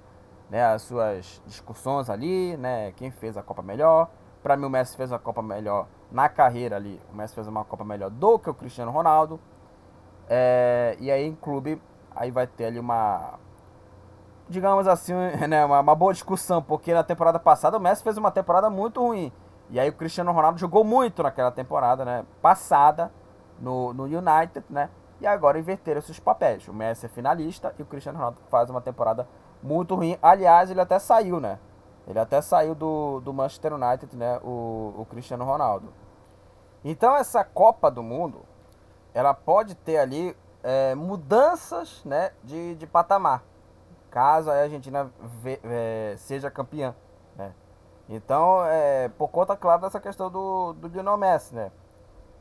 [0.48, 4.08] né, as suas discussões ali, né, quem fez a Copa melhor.
[4.42, 7.00] Para mim, o Messi fez a Copa melhor na carreira ali.
[7.12, 9.40] O Messi fez uma Copa melhor do que o Cristiano Ronaldo.
[10.28, 11.82] É, e aí, em clube,
[12.14, 13.38] aí vai ter ali uma
[14.48, 15.12] digamos assim,
[15.48, 19.00] né, uma, uma, boa discussão, porque na temporada passada o Messi fez uma temporada muito
[19.00, 19.32] ruim.
[19.70, 23.12] E aí o Cristiano Ronaldo jogou muito naquela temporada, né, passada
[23.60, 24.88] no, no United, né?
[25.20, 26.66] E agora inverteram esses papéis.
[26.68, 29.28] O Messi é finalista e o Cristiano Ronaldo faz uma temporada
[29.62, 30.16] muito ruim.
[30.22, 31.58] Aliás, ele até saiu, né?
[32.06, 34.38] Ele até saiu do, do Manchester United, né?
[34.42, 35.92] O, o Cristiano Ronaldo.
[36.84, 38.42] Então essa Copa do Mundo,
[39.12, 42.30] ela pode ter ali é, mudanças, né?
[42.44, 43.42] De, de patamar,
[44.18, 45.12] caso a Argentina
[45.62, 46.92] é, seja campeã,
[47.36, 47.54] né?
[48.08, 51.70] Então, é, por conta, claro, dessa questão do, do Lionel Messi, né?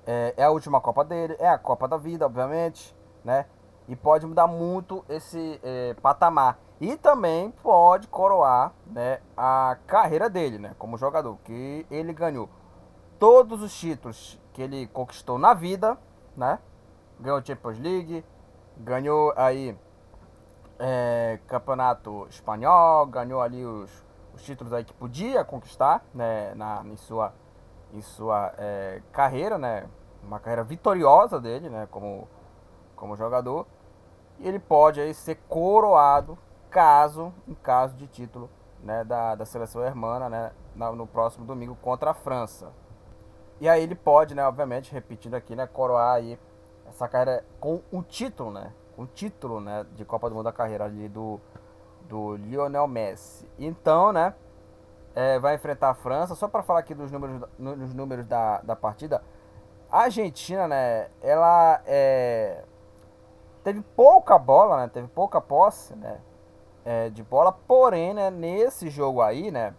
[0.03, 3.45] É, é a última Copa dele, é a Copa da vida, obviamente, né?
[3.87, 6.57] E pode mudar muito esse é, patamar.
[6.81, 10.75] E também pode coroar né, a carreira dele, né?
[10.79, 11.37] Como jogador.
[11.43, 12.49] Que ele ganhou
[13.19, 15.95] todos os títulos que ele conquistou na vida,
[16.35, 16.57] né?
[17.19, 18.25] Ganhou Champions League,
[18.77, 19.77] ganhou aí
[20.79, 26.53] é, campeonato espanhol, ganhou ali os, os títulos aí que podia conquistar, né?
[26.55, 27.33] Na, em sua,
[27.93, 29.87] em sua é, carreira, né?
[30.23, 31.87] Uma carreira vitoriosa dele, né?
[31.89, 32.27] Como,
[32.95, 33.65] como jogador.
[34.39, 36.37] E ele pode aí ser coroado
[36.69, 38.49] caso, em caso de título
[38.83, 42.71] né, da, da seleção hermana né, no próximo domingo contra a França.
[43.59, 46.39] E aí ele pode, né, obviamente, repetindo aqui, né, coroar aí
[46.87, 50.85] essa carreira com um título, né, um título, né, de Copa do Mundo da carreira
[50.85, 51.39] ali do,
[52.01, 53.47] do Lionel Messi.
[53.59, 54.33] Então, né,
[55.13, 56.35] é, vai enfrentar a França.
[56.35, 59.23] Só para falar aqui dos números, nos números da, da partida,
[59.91, 62.63] a Argentina, né, ela é,
[63.63, 66.19] teve pouca bola, né, teve pouca posse, né,
[66.83, 69.73] é, de bola, porém, né, nesse jogo aí, né,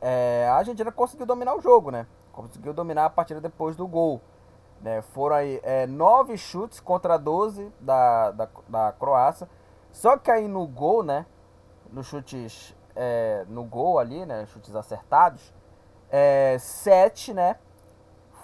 [0.00, 4.20] é, a Argentina conseguiu dominar o jogo, né, conseguiu dominar a partida depois do gol.
[4.80, 9.48] Né, foram aí é, nove chutes contra 12 da, da, da Croácia.
[9.90, 11.26] Só que aí no gol, né,
[11.90, 15.52] nos chutes é, no gol ali, né, chutes acertados,
[16.10, 17.56] é, sete, né,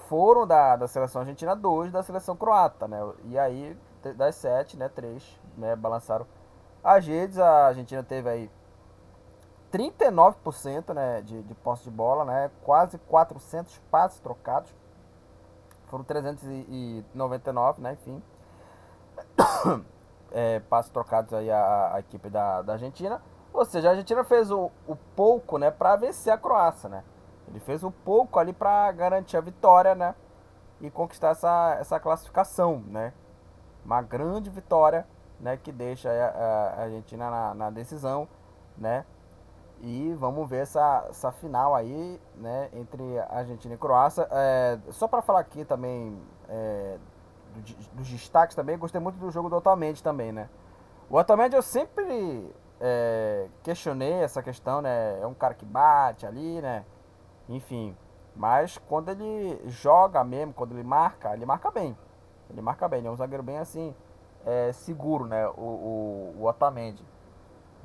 [0.08, 3.76] foram da, da seleção argentina, dois da seleção croata, né, e aí
[4.16, 6.26] das sete, né, três, né, balançaram
[6.84, 8.50] as redes, a Argentina teve aí
[9.72, 14.72] 39% né, de, de posse de bola, né, quase 400 passes trocados.
[15.94, 18.20] Foram 399, né, enfim.
[20.36, 23.22] É, passes trocados aí a, a equipe da, da Argentina.
[23.52, 27.04] Ou seja, a Argentina fez o, o pouco, né, para vencer a Croácia, né?
[27.46, 30.16] Ele fez o pouco ali para garantir a vitória, né?
[30.80, 33.12] E conquistar essa, essa classificação, né?
[33.84, 35.06] Uma grande vitória
[35.38, 38.26] né, que deixa a, a Argentina na, na, decisão,
[38.76, 39.06] né?
[39.86, 44.26] E vamos ver essa, essa final aí, né, entre Argentina e Croácia.
[44.30, 46.18] É, só para falar aqui também
[46.48, 46.96] é,
[47.92, 50.48] dos destaques também, gostei muito do jogo do Otamendi também, né?
[51.10, 55.20] O Otamendi eu sempre é, questionei essa questão, né?
[55.20, 56.86] É um cara que bate ali, né?
[57.46, 57.94] Enfim,
[58.34, 61.94] mas quando ele joga mesmo, quando ele marca, ele marca bem.
[62.48, 63.94] Ele marca bem, ele é um zagueiro bem assim,
[64.46, 65.46] é, seguro, né?
[65.48, 67.04] O, o, o Otamendi.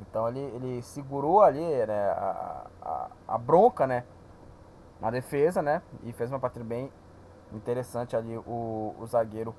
[0.01, 4.03] Então ele, ele segurou ali né, a, a, a, bronca, né?
[4.99, 5.81] Na defesa, né?
[6.03, 6.91] E fez uma partida bem
[7.53, 9.55] interessante ali o, o zagueiro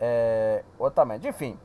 [0.00, 1.28] é, Otamendi.
[1.28, 1.58] Enfim,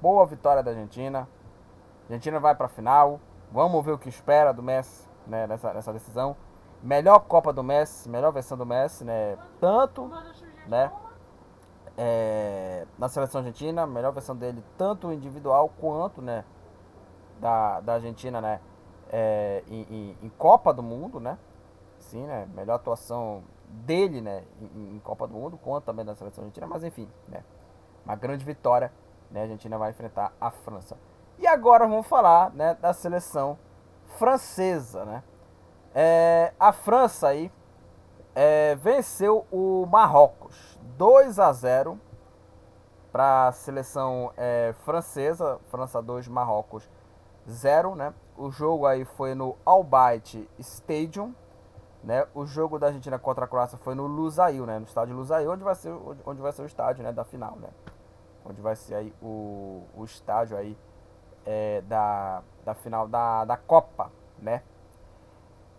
[0.00, 1.20] boa vitória da Argentina.
[1.20, 3.20] A Argentina vai para a final.
[3.50, 6.36] Vamos ver o que espera do Messi né, nessa, nessa decisão.
[6.82, 9.36] Melhor Copa do Messi, melhor versão do Messi, né?
[9.60, 10.08] Tanto,
[10.66, 10.92] né?
[11.98, 16.44] é, na seleção argentina, melhor versão dele, tanto individual quanto, né,
[17.40, 18.60] da, da Argentina, né,
[19.10, 21.38] é, em, em, em, Copa do Mundo, né,
[21.98, 26.42] sim, né, melhor atuação dele, né, em, em, Copa do Mundo, quanto também da seleção
[26.44, 27.42] argentina, mas enfim, né,
[28.04, 28.92] uma grande vitória,
[29.30, 30.96] né, a Argentina vai enfrentar a França.
[31.38, 33.58] E agora vamos falar, né, da seleção
[34.18, 35.22] francesa, né,
[35.94, 37.50] é, a França aí
[38.34, 41.98] é, venceu o Marrocos 2 a 0
[43.10, 46.88] para a seleção é, francesa, França 2, Marrocos
[47.48, 48.12] 0, né?
[48.36, 51.34] O jogo aí foi no Albayt Stadium,
[52.02, 52.26] né?
[52.34, 54.78] O jogo da Argentina contra a Croácia foi no Lusail, né?
[54.78, 55.92] No estádio Lusail, onde vai ser,
[56.24, 57.12] onde vai ser o estádio, né?
[57.12, 57.68] Da final, né?
[58.44, 60.78] Onde vai ser aí o, o estádio aí
[61.44, 64.62] é, da, da final da, da Copa, né?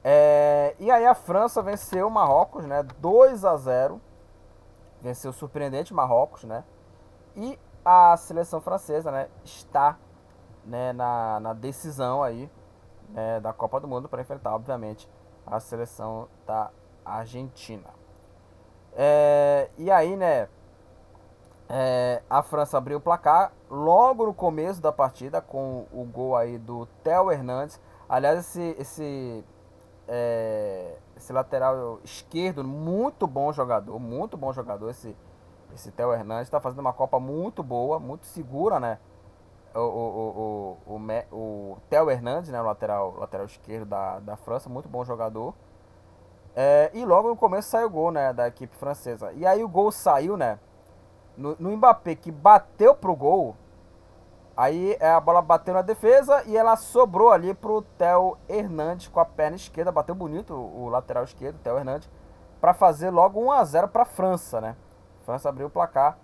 [0.04, 2.84] É, e aí a França venceu o Marrocos, né?
[2.84, 4.02] 2 a 0
[5.02, 6.64] venceu o surpreendente Marrocos, né?
[7.36, 9.98] E a seleção francesa, né, está
[10.70, 12.50] né, na, na decisão aí
[13.10, 15.10] né, da Copa do Mundo para enfrentar, obviamente,
[15.46, 16.72] a seleção da
[17.04, 17.90] Argentina.
[18.94, 20.48] É, e aí, né,
[21.68, 26.58] é, a França abriu o placar logo no começo da partida com o gol aí
[26.58, 27.80] do Theo Hernandes.
[28.08, 29.46] Aliás, esse, esse
[30.08, 34.90] é, esse lateral esquerdo, muito bom jogador, muito bom jogador.
[34.90, 35.16] Esse,
[35.74, 39.00] esse Theo Hernandes está fazendo uma Copa muito boa, muito segura, né?
[39.76, 44.70] O, o, o, o, o Theo Hernandes, né, o lateral, lateral esquerdo da, da França,
[44.70, 45.54] muito bom jogador.
[46.56, 49.32] É, e logo no começo saiu o gol, né, da equipe francesa.
[49.34, 50.60] E aí o gol saiu, né,
[51.38, 53.56] no, no Mbappé, que bateu pro gol.
[54.58, 59.20] Aí é, a bola bateu na defesa e ela sobrou ali pro Theo Hernandes com
[59.22, 62.10] a perna esquerda, bateu bonito o, lateral esquerdo, Theo Hernandes,
[62.60, 64.76] para fazer logo 1 a 0 para França, né?
[65.22, 66.18] A França abriu o placar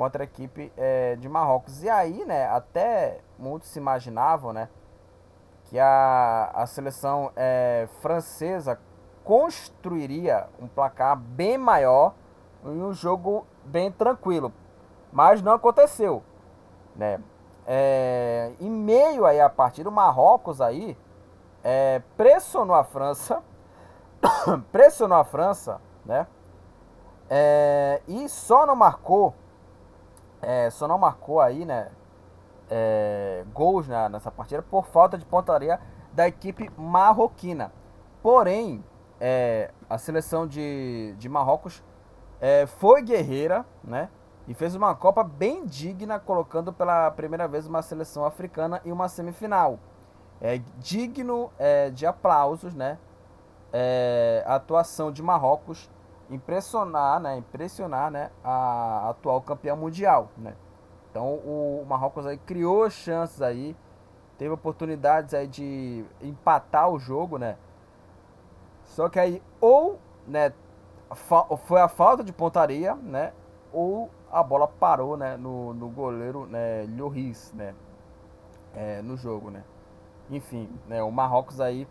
[0.00, 1.82] contra a equipe é, de Marrocos.
[1.82, 4.70] E aí, né, até muitos se imaginavam, né,
[5.64, 8.80] que a, a seleção é, francesa
[9.22, 12.14] construiria um placar bem maior
[12.64, 14.50] em um jogo bem tranquilo.
[15.12, 16.22] Mas não aconteceu,
[16.96, 17.20] né?
[17.66, 20.96] É, em meio aí à partida, o Marrocos aí
[21.62, 23.42] é, pressionou a França,
[24.72, 26.26] pressionou a França, né?
[27.28, 29.34] É, e só não marcou,
[30.42, 31.90] é, só não marcou aí, né?
[32.70, 35.80] é, gols na, nessa partida por falta de pontaria
[36.12, 37.72] da equipe marroquina.
[38.22, 38.84] Porém,
[39.20, 41.82] é, a seleção de, de Marrocos
[42.40, 44.08] é, foi guerreira, né?
[44.46, 49.08] E fez uma Copa bem digna, colocando pela primeira vez uma seleção africana em uma
[49.08, 49.78] semifinal.
[50.40, 52.98] É digno é, de aplausos, né?
[53.72, 55.88] É, a atuação de Marrocos
[56.30, 57.36] impressionar, né?
[57.36, 58.30] Impressionar, né?
[58.42, 60.54] A atual campeã mundial, né?
[61.10, 63.76] Então o Marrocos aí criou chances aí,
[64.38, 67.56] teve oportunidades aí de empatar o jogo, né?
[68.84, 70.52] Só que aí ou, né,
[71.66, 73.32] foi a falta de pontaria, né,
[73.72, 77.74] ou a bola parou, né, no, no goleiro, né, Lloris, né,
[78.74, 79.64] é, no jogo, né.
[80.28, 81.86] Enfim, né, o Marrocos aí,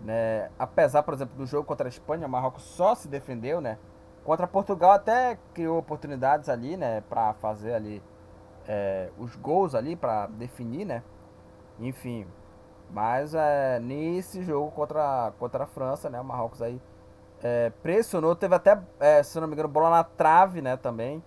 [0.00, 3.78] né, apesar, por exemplo, do jogo contra a Espanha, o Marrocos só se defendeu, né.
[4.24, 8.02] Contra Portugal até criou oportunidades ali, né, para fazer ali
[8.66, 11.02] é, os gols ali para definir, né?
[11.78, 12.26] Enfim,
[12.90, 16.20] mas é, nesse jogo contra, contra a França, né?
[16.20, 16.80] O Marrocos aí
[17.42, 20.76] é, pressionou, teve até, é, se não me engano, bola na trave, né?
[20.76, 21.22] Também,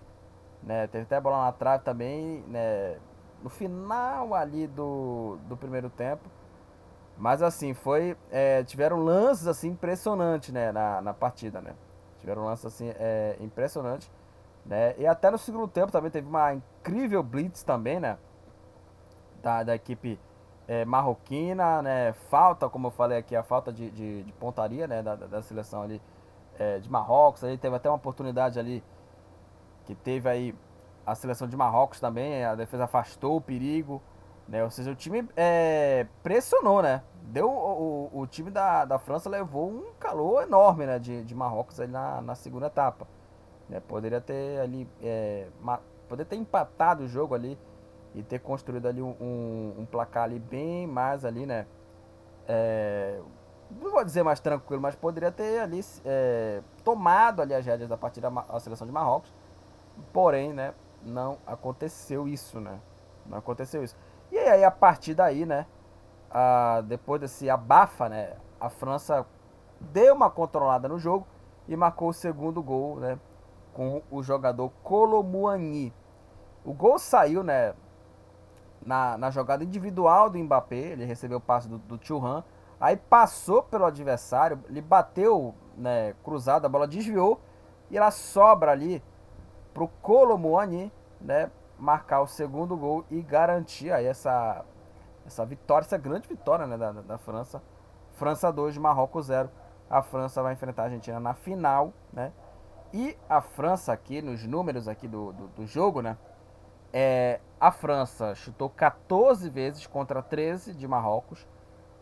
[0.62, 0.86] né?
[0.86, 2.96] Teve até bola na trave também, né?
[3.42, 6.28] No final ali do, do primeiro tempo.
[7.16, 8.16] Mas assim, foi.
[8.30, 10.72] É, tiveram lances assim impressionantes, né?
[10.72, 11.74] Na, na partida, né?
[12.18, 14.10] Tiveram lances assim é, impressionantes.
[14.64, 14.94] Né?
[14.98, 18.18] E até no segundo tempo também teve uma incrível blitz também, né?
[19.42, 20.18] Da, da equipe
[20.66, 22.12] é, marroquina, né?
[22.30, 25.02] Falta, como eu falei aqui, a falta de, de, de pontaria, né?
[25.02, 26.00] Da, da seleção ali
[26.58, 27.44] é, de Marrocos.
[27.44, 28.82] Aí teve até uma oportunidade ali
[29.84, 30.54] que teve aí
[31.06, 32.44] a seleção de Marrocos também.
[32.44, 34.02] A defesa afastou o perigo,
[34.48, 34.62] né?
[34.62, 37.02] Ou seja, o time é, pressionou, né?
[37.22, 40.98] Deu o, o, time da, da França levou um calor enorme, né?
[40.98, 43.06] De, de Marrocos ali na, na segunda etapa.
[43.68, 43.80] Né?
[43.80, 44.88] Poderia ter ali.
[45.02, 45.48] É,
[46.08, 47.58] poderia ter empatado o jogo ali
[48.14, 51.66] e ter construído ali um, um, placar ali bem mais ali, né?
[52.46, 53.20] É,
[53.80, 57.96] não vou dizer mais tranquilo, mas poderia ter ali é, tomado ali as rédeas da
[57.96, 59.34] partida a seleção de Marrocos.
[60.12, 60.74] Porém, né?
[61.02, 62.78] Não aconteceu isso, né?
[63.26, 63.96] Não aconteceu isso.
[64.34, 65.66] E aí, a partir daí, né?
[66.30, 68.34] A, depois desse abafa, né?
[68.60, 69.24] A França
[69.80, 71.26] deu uma controlada no jogo
[71.68, 73.18] e marcou o segundo gol, né?
[73.74, 75.92] com o jogador Colomuani.
[76.64, 77.74] O gol saiu, né,
[78.80, 82.42] na, na jogada individual do Mbappé, ele recebeu o passe do, do Churran,
[82.80, 87.40] aí passou pelo adversário, ele bateu, né, cruzado, a bola desviou,
[87.90, 89.02] e ela sobra ali
[89.74, 91.50] pro Colomuani, né,
[91.84, 94.64] marcar o segundo gol e garantir aí essa,
[95.26, 97.62] essa vitória, essa grande vitória, né, da, da França.
[98.14, 99.50] França 2, Marrocos 0.
[99.88, 102.32] A França vai enfrentar a Argentina na final, né,
[102.92, 106.16] e a França aqui, nos números aqui do, do, do jogo, né?
[106.92, 111.44] É, a França chutou 14 vezes contra 13 de Marrocos.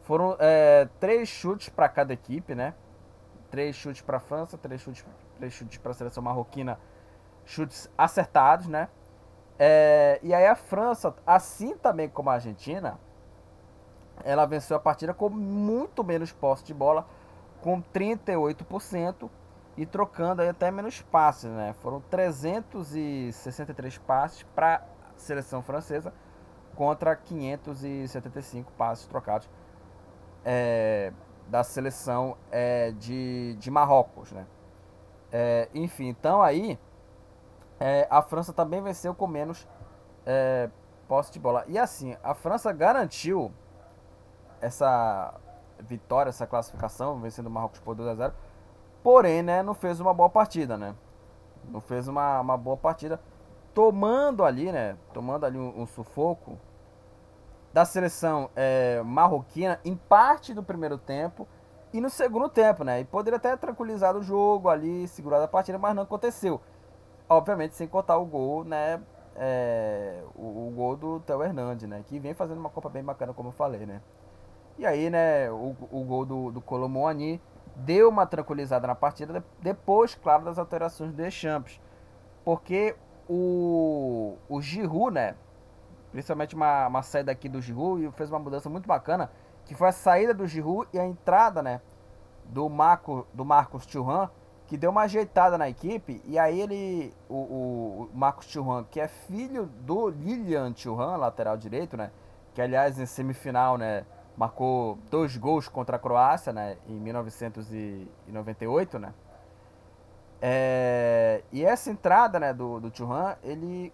[0.03, 2.75] Foram é, 3 chutes para cada equipe, né?
[3.51, 5.05] 3 chutes para a França, 3 chutes,
[5.39, 6.79] 3 chutes para a seleção marroquina.
[7.47, 8.89] Chutes acertados, né?
[9.59, 12.99] É, e aí a França, assim também como a Argentina,
[14.25, 17.07] ela venceu a partida com muito menos posse de bola,
[17.61, 19.31] com 38%
[19.77, 21.75] e trocando aí até menos passes, né?
[21.81, 24.83] Foram 363 passes para a
[25.17, 26.13] seleção francesa
[26.75, 29.49] contra 575 passes trocados
[30.45, 31.13] é,
[31.49, 34.47] da seleção é, de, de Marrocos, né?
[35.31, 36.79] É, enfim, então aí
[37.85, 39.67] é, a França também venceu com menos
[40.25, 40.71] é,
[41.09, 41.65] posse de bola.
[41.67, 43.53] E assim, a França garantiu
[44.61, 45.35] essa
[45.81, 48.35] vitória, essa classificação, vencendo o Marrocos por 2 a 0
[49.03, 50.95] Porém, né, não fez uma boa partida, né?
[51.65, 53.21] Não fez uma, uma boa partida.
[53.75, 54.97] Tomando ali, né?
[55.13, 56.57] Tomando ali um, um sufoco
[57.73, 61.49] da seleção é, marroquina em parte do primeiro tempo
[61.93, 63.01] e no segundo tempo, né?
[63.01, 66.61] E poderia até tranquilizar o jogo ali, segurar a partida, mas não aconteceu.
[67.33, 69.01] Obviamente sem contar o gol, né?
[69.35, 72.05] É, o, o, gol do Theo Hernandes, né?
[72.07, 74.01] Que vem fazendo uma Copa bem bacana, como eu falei, né?
[74.79, 77.41] E aí, né, o, o gol do, do Colomboani
[77.77, 81.81] deu uma tranquilizada na partida, depois, claro, das alterações do Deschamps.
[82.45, 82.97] Porque
[83.29, 85.35] o, o Giroud, né,
[86.11, 89.31] principalmente uma, uma saída aqui do Giroud, e fez uma mudança muito bacana,
[89.65, 91.81] que foi a saída do Giroud e a entrada, né,
[92.45, 94.31] do, Marco, do Marcos Thuram,
[94.73, 99.07] que deu uma ajeitada na equipe, e aí ele, o, o, Marcos Thuram, que é
[99.07, 102.11] filho do Lilian Thuram, lateral direito, né,
[102.55, 109.13] que aliás em semifinal, né, marcou dois gols contra a Croácia, né, em 1998, né,
[110.41, 113.93] é, e essa entrada, né, do, do Thuram, ele,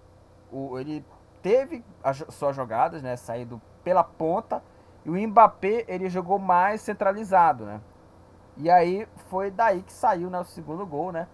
[0.53, 1.05] o, ele
[1.43, 4.63] teve as suas jogadas, né, saindo pela ponta,
[5.05, 7.81] e o Mbappé, ele jogou mais centralizado, né,
[8.59, 11.27] e aí foi daí que saiu, né, o segundo gol, né,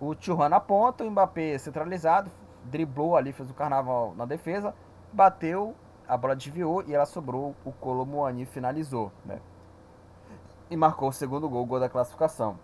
[0.00, 2.30] o Thuram na ponta, o Mbappé centralizado,
[2.64, 4.74] driblou ali, fez o carnaval na defesa,
[5.12, 5.74] bateu,
[6.06, 9.40] a bola desviou e ela sobrou, o Colomuani finalizou, né,
[10.70, 12.58] e marcou o segundo gol, o gol da classificação.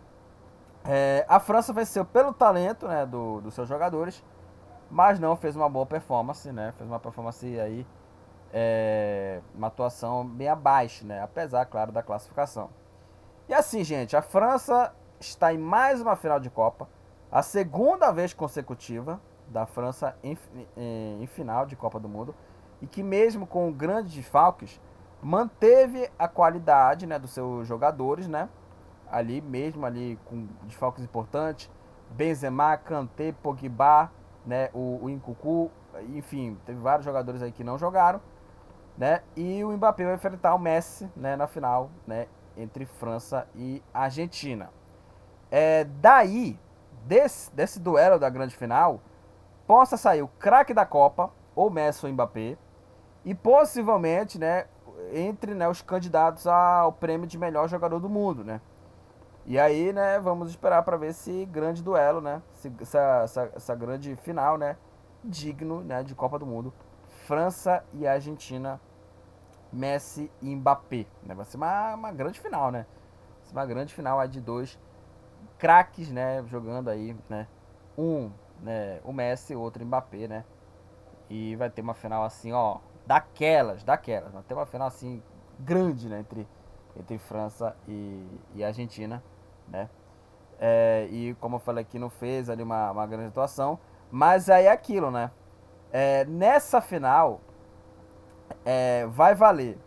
[0.84, 4.24] É, a França venceu pelo talento né, do, dos seus jogadores,
[4.90, 6.72] mas não fez uma boa performance, né?
[6.76, 7.86] Fez uma performance aí,
[8.52, 11.22] é, uma atuação bem abaixo, né?
[11.22, 12.70] Apesar, claro, da classificação.
[13.48, 16.88] E assim, gente, a França está em mais uma final de Copa,
[17.30, 20.36] a segunda vez consecutiva da França em,
[20.76, 22.34] em, em final de Copa do Mundo,
[22.82, 24.80] e que mesmo com grandes desfalques,
[25.22, 28.48] manteve a qualidade né, dos seus jogadores, né?
[29.10, 31.70] ali mesmo ali com desfalques importantes,
[32.10, 34.10] Benzema, Kanté, Pogba,
[34.46, 35.70] né, o, o Incucu,
[36.14, 38.20] enfim, teve vários jogadores aí que não jogaram,
[38.96, 39.22] né?
[39.36, 42.26] E o Mbappé vai enfrentar o Messi, né, na final, né,
[42.58, 44.70] entre França e Argentina.
[45.50, 46.58] É daí
[47.06, 49.00] desse, desse duelo da grande final
[49.66, 52.56] possa sair o craque da Copa, ou Messi ou Mbappé,
[53.24, 54.66] e possivelmente, né,
[55.12, 58.60] entre né, os candidatos ao prêmio de melhor jogador do mundo, né?
[59.44, 62.42] E aí, né, vamos esperar para ver esse grande duelo, né?
[62.80, 64.76] Essa, essa, essa, grande final, né?
[65.24, 66.72] Digno né, de Copa do Mundo.
[67.26, 68.78] França e Argentina,
[69.72, 71.06] Messi e Mbappé.
[71.22, 71.34] Né?
[71.34, 72.86] Vai ser uma, uma grande final, né?
[73.38, 74.78] Vai ser uma grande final aí de dois
[75.58, 76.44] craques, né?
[76.46, 77.46] Jogando aí, né?
[77.96, 79.00] Um, né?
[79.04, 80.44] O Messi, outro Mbappé, né?
[81.30, 84.32] E vai ter uma final assim, ó, daquelas, daquelas.
[84.32, 85.22] Vai ter uma final assim
[85.58, 86.20] grande, né?
[86.20, 86.48] Entre,
[86.96, 89.22] entre França e, e Argentina
[89.70, 89.88] né?
[90.58, 93.78] É, e como eu falei aqui, não fez ali uma, uma grande atuação.
[94.10, 95.30] Mas aí é aquilo, né?
[95.92, 97.40] É, nessa final,
[98.64, 99.78] é, vai valer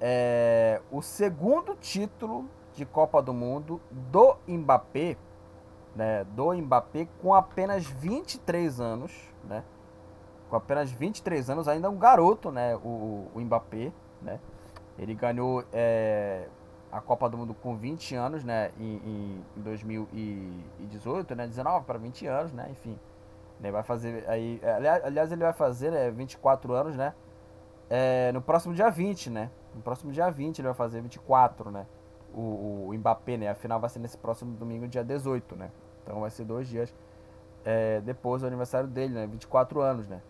[0.00, 5.16] é, o segundo título de Copa do Mundo do Mbappé,
[5.94, 6.24] né?
[6.24, 9.12] Do Mbappé com apenas 23 anos,
[9.44, 9.64] né?
[10.50, 12.76] Com apenas 23 anos, ainda um garoto, né?
[12.76, 14.38] O, o Mbappé, né?
[14.98, 16.46] Ele ganhou é,
[16.90, 22.26] a Copa do Mundo com 20 anos, né, em, em 2018, né, 19 para 20
[22.26, 22.98] anos, né, enfim.
[23.60, 24.72] Ele vai fazer aí, é,
[25.04, 27.12] aliás, ele vai fazer é, 24 anos, né,
[27.88, 31.86] é, no próximo dia 20, né, no próximo dia 20 ele vai fazer 24, né,
[32.34, 35.70] o, o Mbappé, né, a final vai ser nesse próximo domingo, dia 18, né,
[36.02, 36.94] então vai ser dois dias
[37.64, 40.20] é, depois do aniversário dele, né, 24 anos, né.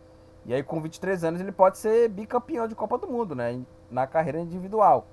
[0.45, 4.07] E aí com 23 anos ele pode ser bicampeão de Copa do Mundo, né, na
[4.07, 5.07] carreira individual.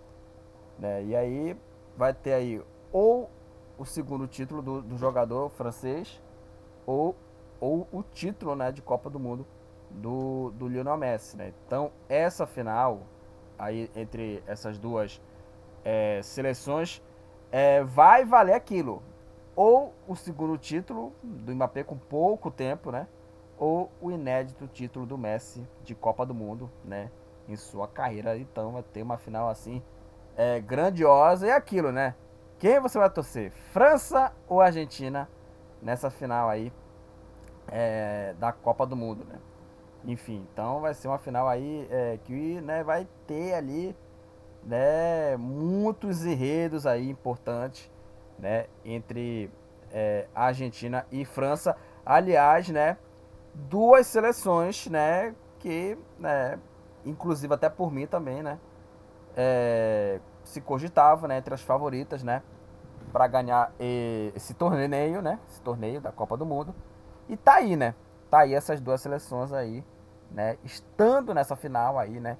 [0.77, 1.03] Né?
[1.05, 1.57] E aí
[1.97, 3.29] vai ter aí ou
[3.77, 6.21] o segundo título do, do jogador francês
[6.85, 7.15] ou,
[7.59, 9.45] ou o título né, de Copa do Mundo
[9.93, 11.37] do, do Lionel Messi.
[11.37, 11.53] Né?
[11.65, 13.01] Então essa final
[13.57, 15.21] aí entre essas duas
[15.83, 17.01] é, seleções
[17.51, 19.01] é, vai valer aquilo.
[19.55, 23.07] Ou o segundo título do Mbappé com pouco tempo, né?
[23.57, 27.11] Ou o inédito título do Messi de Copa do Mundo, né?
[27.47, 28.35] Em sua carreira.
[28.35, 29.83] Então vai ter uma final assim
[30.35, 31.45] é, grandiosa.
[31.45, 32.15] E aquilo, né?
[32.57, 33.51] Quem você vai torcer?
[33.71, 35.29] França ou Argentina
[35.79, 36.73] nessa final aí
[37.67, 39.39] é, da Copa do Mundo, né?
[40.05, 43.95] Enfim, então vai ser uma final aí é, que né, vai ter ali
[44.63, 47.89] né, muitos enredos aí importantes
[48.37, 49.49] né, entre
[49.91, 51.77] é, Argentina e França.
[52.05, 52.97] Aliás, né,
[53.53, 56.59] duas seleções né, que, né,
[57.05, 58.59] inclusive até por mim também, né,
[59.37, 62.43] é, se cogitava né, entre as favoritas né,
[63.13, 63.71] para ganhar
[64.35, 66.75] esse torneio, né, esse torneio da Copa do Mundo.
[67.29, 67.95] E tá aí, né?
[68.29, 69.83] Tá aí essas duas seleções aí,
[70.33, 72.37] né, estando nessa final aí, né,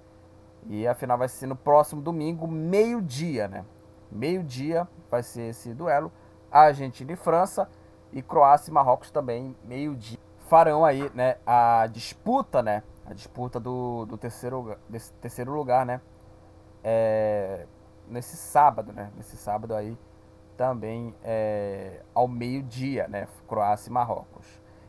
[0.68, 3.66] E a final vai ser no próximo domingo, meio-dia, né?
[4.12, 6.12] Meio-dia vai ser esse duelo.
[6.52, 7.68] Argentina e França
[8.12, 10.18] e Croácia e Marrocos também, meio-dia.
[10.48, 12.84] Farão aí, né, a disputa, né?
[13.06, 16.00] A disputa do, do terceiro, desse terceiro lugar, né?
[16.84, 17.66] É,
[18.08, 19.12] nesse sábado, né?
[19.18, 19.98] Nesse sábado aí
[20.56, 23.28] também é, ao meio-dia, né?
[23.48, 24.46] Croácia e Marrocos.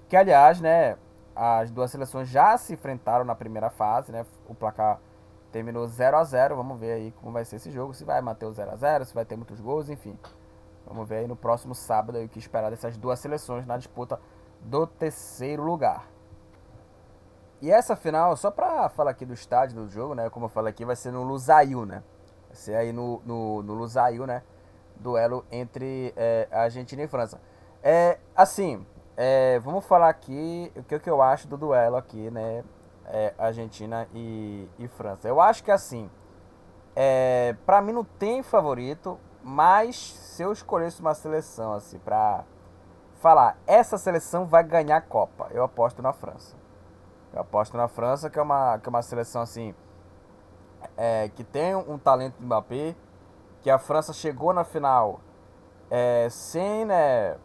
[0.09, 0.97] Que aliás, né?
[1.35, 4.25] As duas seleções já se enfrentaram na primeira fase, né?
[4.49, 5.01] O placar
[5.51, 7.93] terminou 0 a 0 Vamos ver aí como vai ser esse jogo.
[7.95, 10.19] Se vai manter o 0 a 0 se vai ter muitos gols, enfim.
[10.87, 14.21] Vamos ver aí no próximo sábado o que esperar dessas duas seleções na disputa
[14.61, 16.09] do terceiro lugar.
[17.61, 20.29] E essa final, só pra falar aqui do estádio do jogo, né?
[20.29, 22.03] Como eu falei aqui, vai ser no Lusail, né?
[22.49, 24.43] Vai ser aí no, no, no Lusail, né?
[24.97, 27.41] Duelo entre é, Argentina e França.
[27.83, 32.65] É, assim, é, vamos falar aqui o que, que eu acho do duelo aqui, né?
[33.07, 35.29] É, Argentina e, e França.
[35.29, 36.11] Eu acho que assim,
[36.97, 42.45] é, pra mim não tem favorito, mas se eu escolhesse uma seleção assim pra
[43.21, 46.57] falar, essa seleção vai ganhar a Copa, eu aposto na França.
[47.33, 49.75] Eu aposto na França, que é uma, que é uma seleção assim
[50.97, 52.95] é, que tem um, talento de Mbappé,
[53.61, 55.21] que a França chegou na final
[55.91, 57.37] é, sem né,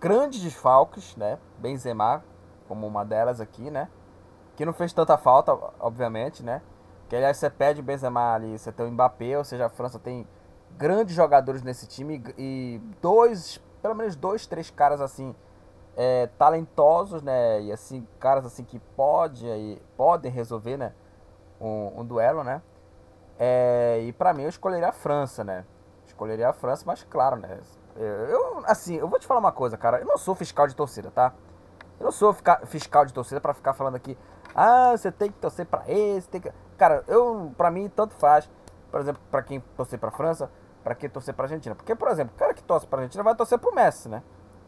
[0.00, 1.38] grandes desfalques, né?
[1.58, 2.24] Benzema,
[2.68, 3.88] como uma delas aqui, né?
[4.56, 6.62] Que não fez tanta falta, obviamente, né?
[7.08, 10.26] Que aliás você pede Benzema ali, você tem o Mbappé, ou seja, a França tem
[10.76, 15.34] grandes jogadores nesse time e dois, pelo menos dois, três caras assim
[15.96, 17.62] é, talentosos, né?
[17.62, 20.92] E assim, caras assim que pode, aí, podem resolver, né?
[21.60, 22.62] Um, um duelo, né?
[23.38, 25.64] É, e para mim eu escolheria a França, né?
[26.06, 27.60] Escolheria a França, mas claro, né?
[27.96, 29.98] Eu, assim, eu vou te falar uma coisa, cara.
[30.00, 31.32] Eu não sou fiscal de torcida, tá?
[31.98, 32.34] Eu não sou
[32.66, 34.18] fiscal de torcida para ficar falando aqui.
[34.54, 36.52] Ah, você tem que torcer para esse, tem que...
[36.76, 38.50] Cara, eu, para mim, tanto faz.
[38.90, 40.50] Por exemplo, para quem torcer para França,
[40.82, 41.74] para quem torcer para Argentina.
[41.74, 44.22] Porque, por exemplo, o cara que torce para Argentina vai torcer pro Messi, né?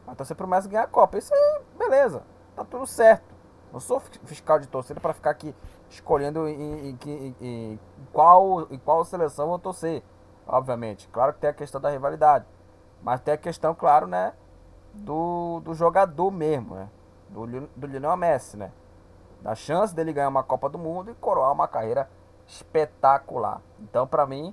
[0.04, 1.18] Vai torcer pro Messi ganhar a Copa.
[1.18, 2.22] Isso aí, beleza.
[2.54, 3.34] Tá tudo certo.
[3.72, 5.54] Não sou fiscal de torcida para ficar aqui
[5.90, 7.80] escolhendo em, em, em, em,
[8.12, 10.02] qual, em qual seleção eu torcer.
[10.46, 11.08] Obviamente.
[11.08, 12.46] Claro que tem a questão da rivalidade.
[13.06, 14.32] Mas tem a questão, claro, né?
[14.92, 16.88] Do, do jogador mesmo, né?
[17.28, 18.72] Do, do Lionel Messi, né?
[19.40, 22.10] Da chance dele ganhar uma Copa do Mundo e coroar uma carreira
[22.48, 23.62] espetacular.
[23.78, 24.52] Então, para mim,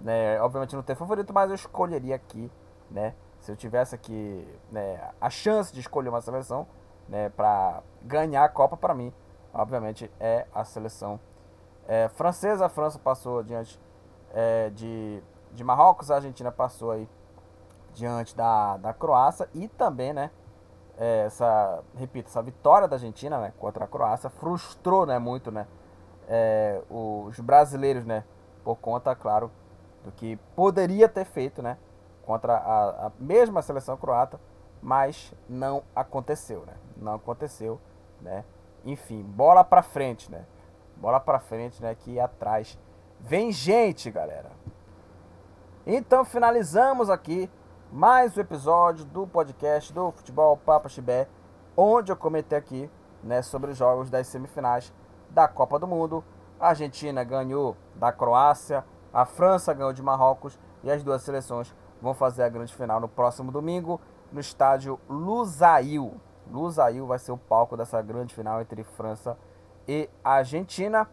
[0.00, 2.50] né, obviamente não tem favorito, mas eu escolheria aqui,
[2.90, 3.14] né?
[3.38, 6.66] Se eu tivesse aqui né, a chance de escolher uma seleção,
[7.06, 9.12] né, para ganhar a Copa, para mim,
[9.52, 11.20] obviamente, é a seleção
[11.86, 12.64] é, francesa.
[12.64, 13.78] A França passou diante
[14.32, 15.22] é, de,
[15.52, 17.06] de Marrocos, a Argentina passou aí
[17.94, 20.30] diante da, da Croácia e também, né,
[20.98, 25.66] é, essa, repito, essa vitória da Argentina, né, contra a Croácia frustrou, né, muito, né,
[26.28, 28.24] é, os brasileiros, né,
[28.62, 29.50] por conta, claro,
[30.04, 31.78] do que poderia ter feito, né,
[32.24, 34.40] contra a, a mesma seleção croata,
[34.82, 37.80] mas não aconteceu, né, não aconteceu,
[38.20, 38.44] né,
[38.84, 40.44] enfim, bola para frente, né,
[40.96, 42.78] bola para frente, né, que atrás
[43.18, 44.50] vem gente, galera.
[45.86, 47.50] Então finalizamos aqui
[47.92, 51.26] mais um episódio do podcast do Futebol Papa Chibé,
[51.76, 52.88] onde eu comentei aqui
[53.20, 54.92] né, sobre os jogos das semifinais
[55.28, 56.22] da Copa do Mundo.
[56.60, 62.14] A Argentina ganhou da Croácia, a França ganhou de Marrocos e as duas seleções vão
[62.14, 66.14] fazer a grande final no próximo domingo no estádio Lusail.
[66.48, 69.36] Lusail vai ser o palco dessa grande final entre França
[69.88, 71.08] e Argentina.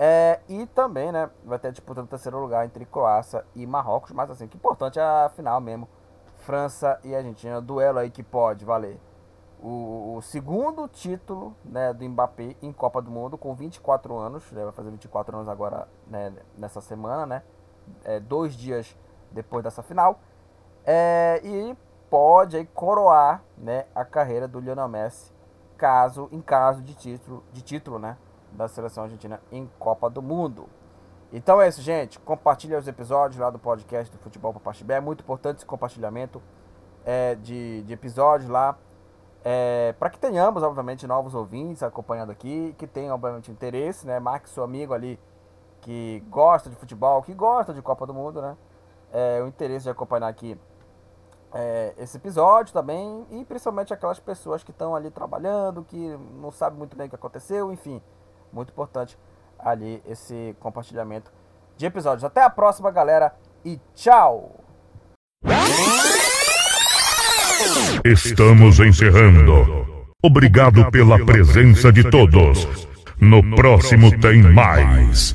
[0.00, 4.10] É, e também né, vai ter a disputa do terceiro lugar entre Croácia e Marrocos.
[4.10, 5.88] Mas assim, o que é importante é a final mesmo
[6.48, 7.60] França e Argentina.
[7.60, 8.98] Duelo aí que pode valer
[9.60, 14.50] o, o, segundo título né, do Mbappé em Copa do Mundo com 24 anos.
[14.50, 17.42] Né, vai fazer 24 anos agora né, nessa semana, né?
[18.02, 18.96] É, dois dias
[19.30, 20.20] depois dessa final.
[20.86, 21.76] É, e
[22.08, 25.30] pode aí coroar né, a carreira do Lionel Messi
[25.76, 28.16] caso, em caso de título, de título né,
[28.52, 30.66] da seleção argentina em Copa do Mundo.
[31.32, 32.18] Então é isso, gente.
[32.20, 34.94] Compartilha os episódios lá do podcast do Futebol para Pastibé.
[34.96, 36.40] É muito importante esse compartilhamento
[37.04, 38.78] é, de, de episódios lá.
[39.44, 44.18] É, para que tenhamos, obviamente, novos ouvintes acompanhando aqui, que tenham, obviamente, interesse, né?
[44.18, 45.20] Marque seu amigo ali
[45.82, 48.56] que gosta de futebol, que gosta de Copa do Mundo, né?
[49.12, 50.58] É, o interesse de acompanhar aqui
[51.52, 56.78] é, esse episódio também, e principalmente aquelas pessoas que estão ali trabalhando, que não sabem
[56.78, 58.02] muito bem o que aconteceu, enfim,
[58.52, 59.16] muito importante
[59.58, 61.30] ali esse compartilhamento
[61.76, 62.24] de episódios.
[62.24, 63.32] Até a próxima, galera,
[63.64, 64.64] e tchau!
[68.04, 69.86] Estamos encerrando.
[70.22, 72.66] Obrigado pela presença de todos.
[73.20, 75.18] No próximo tem mais.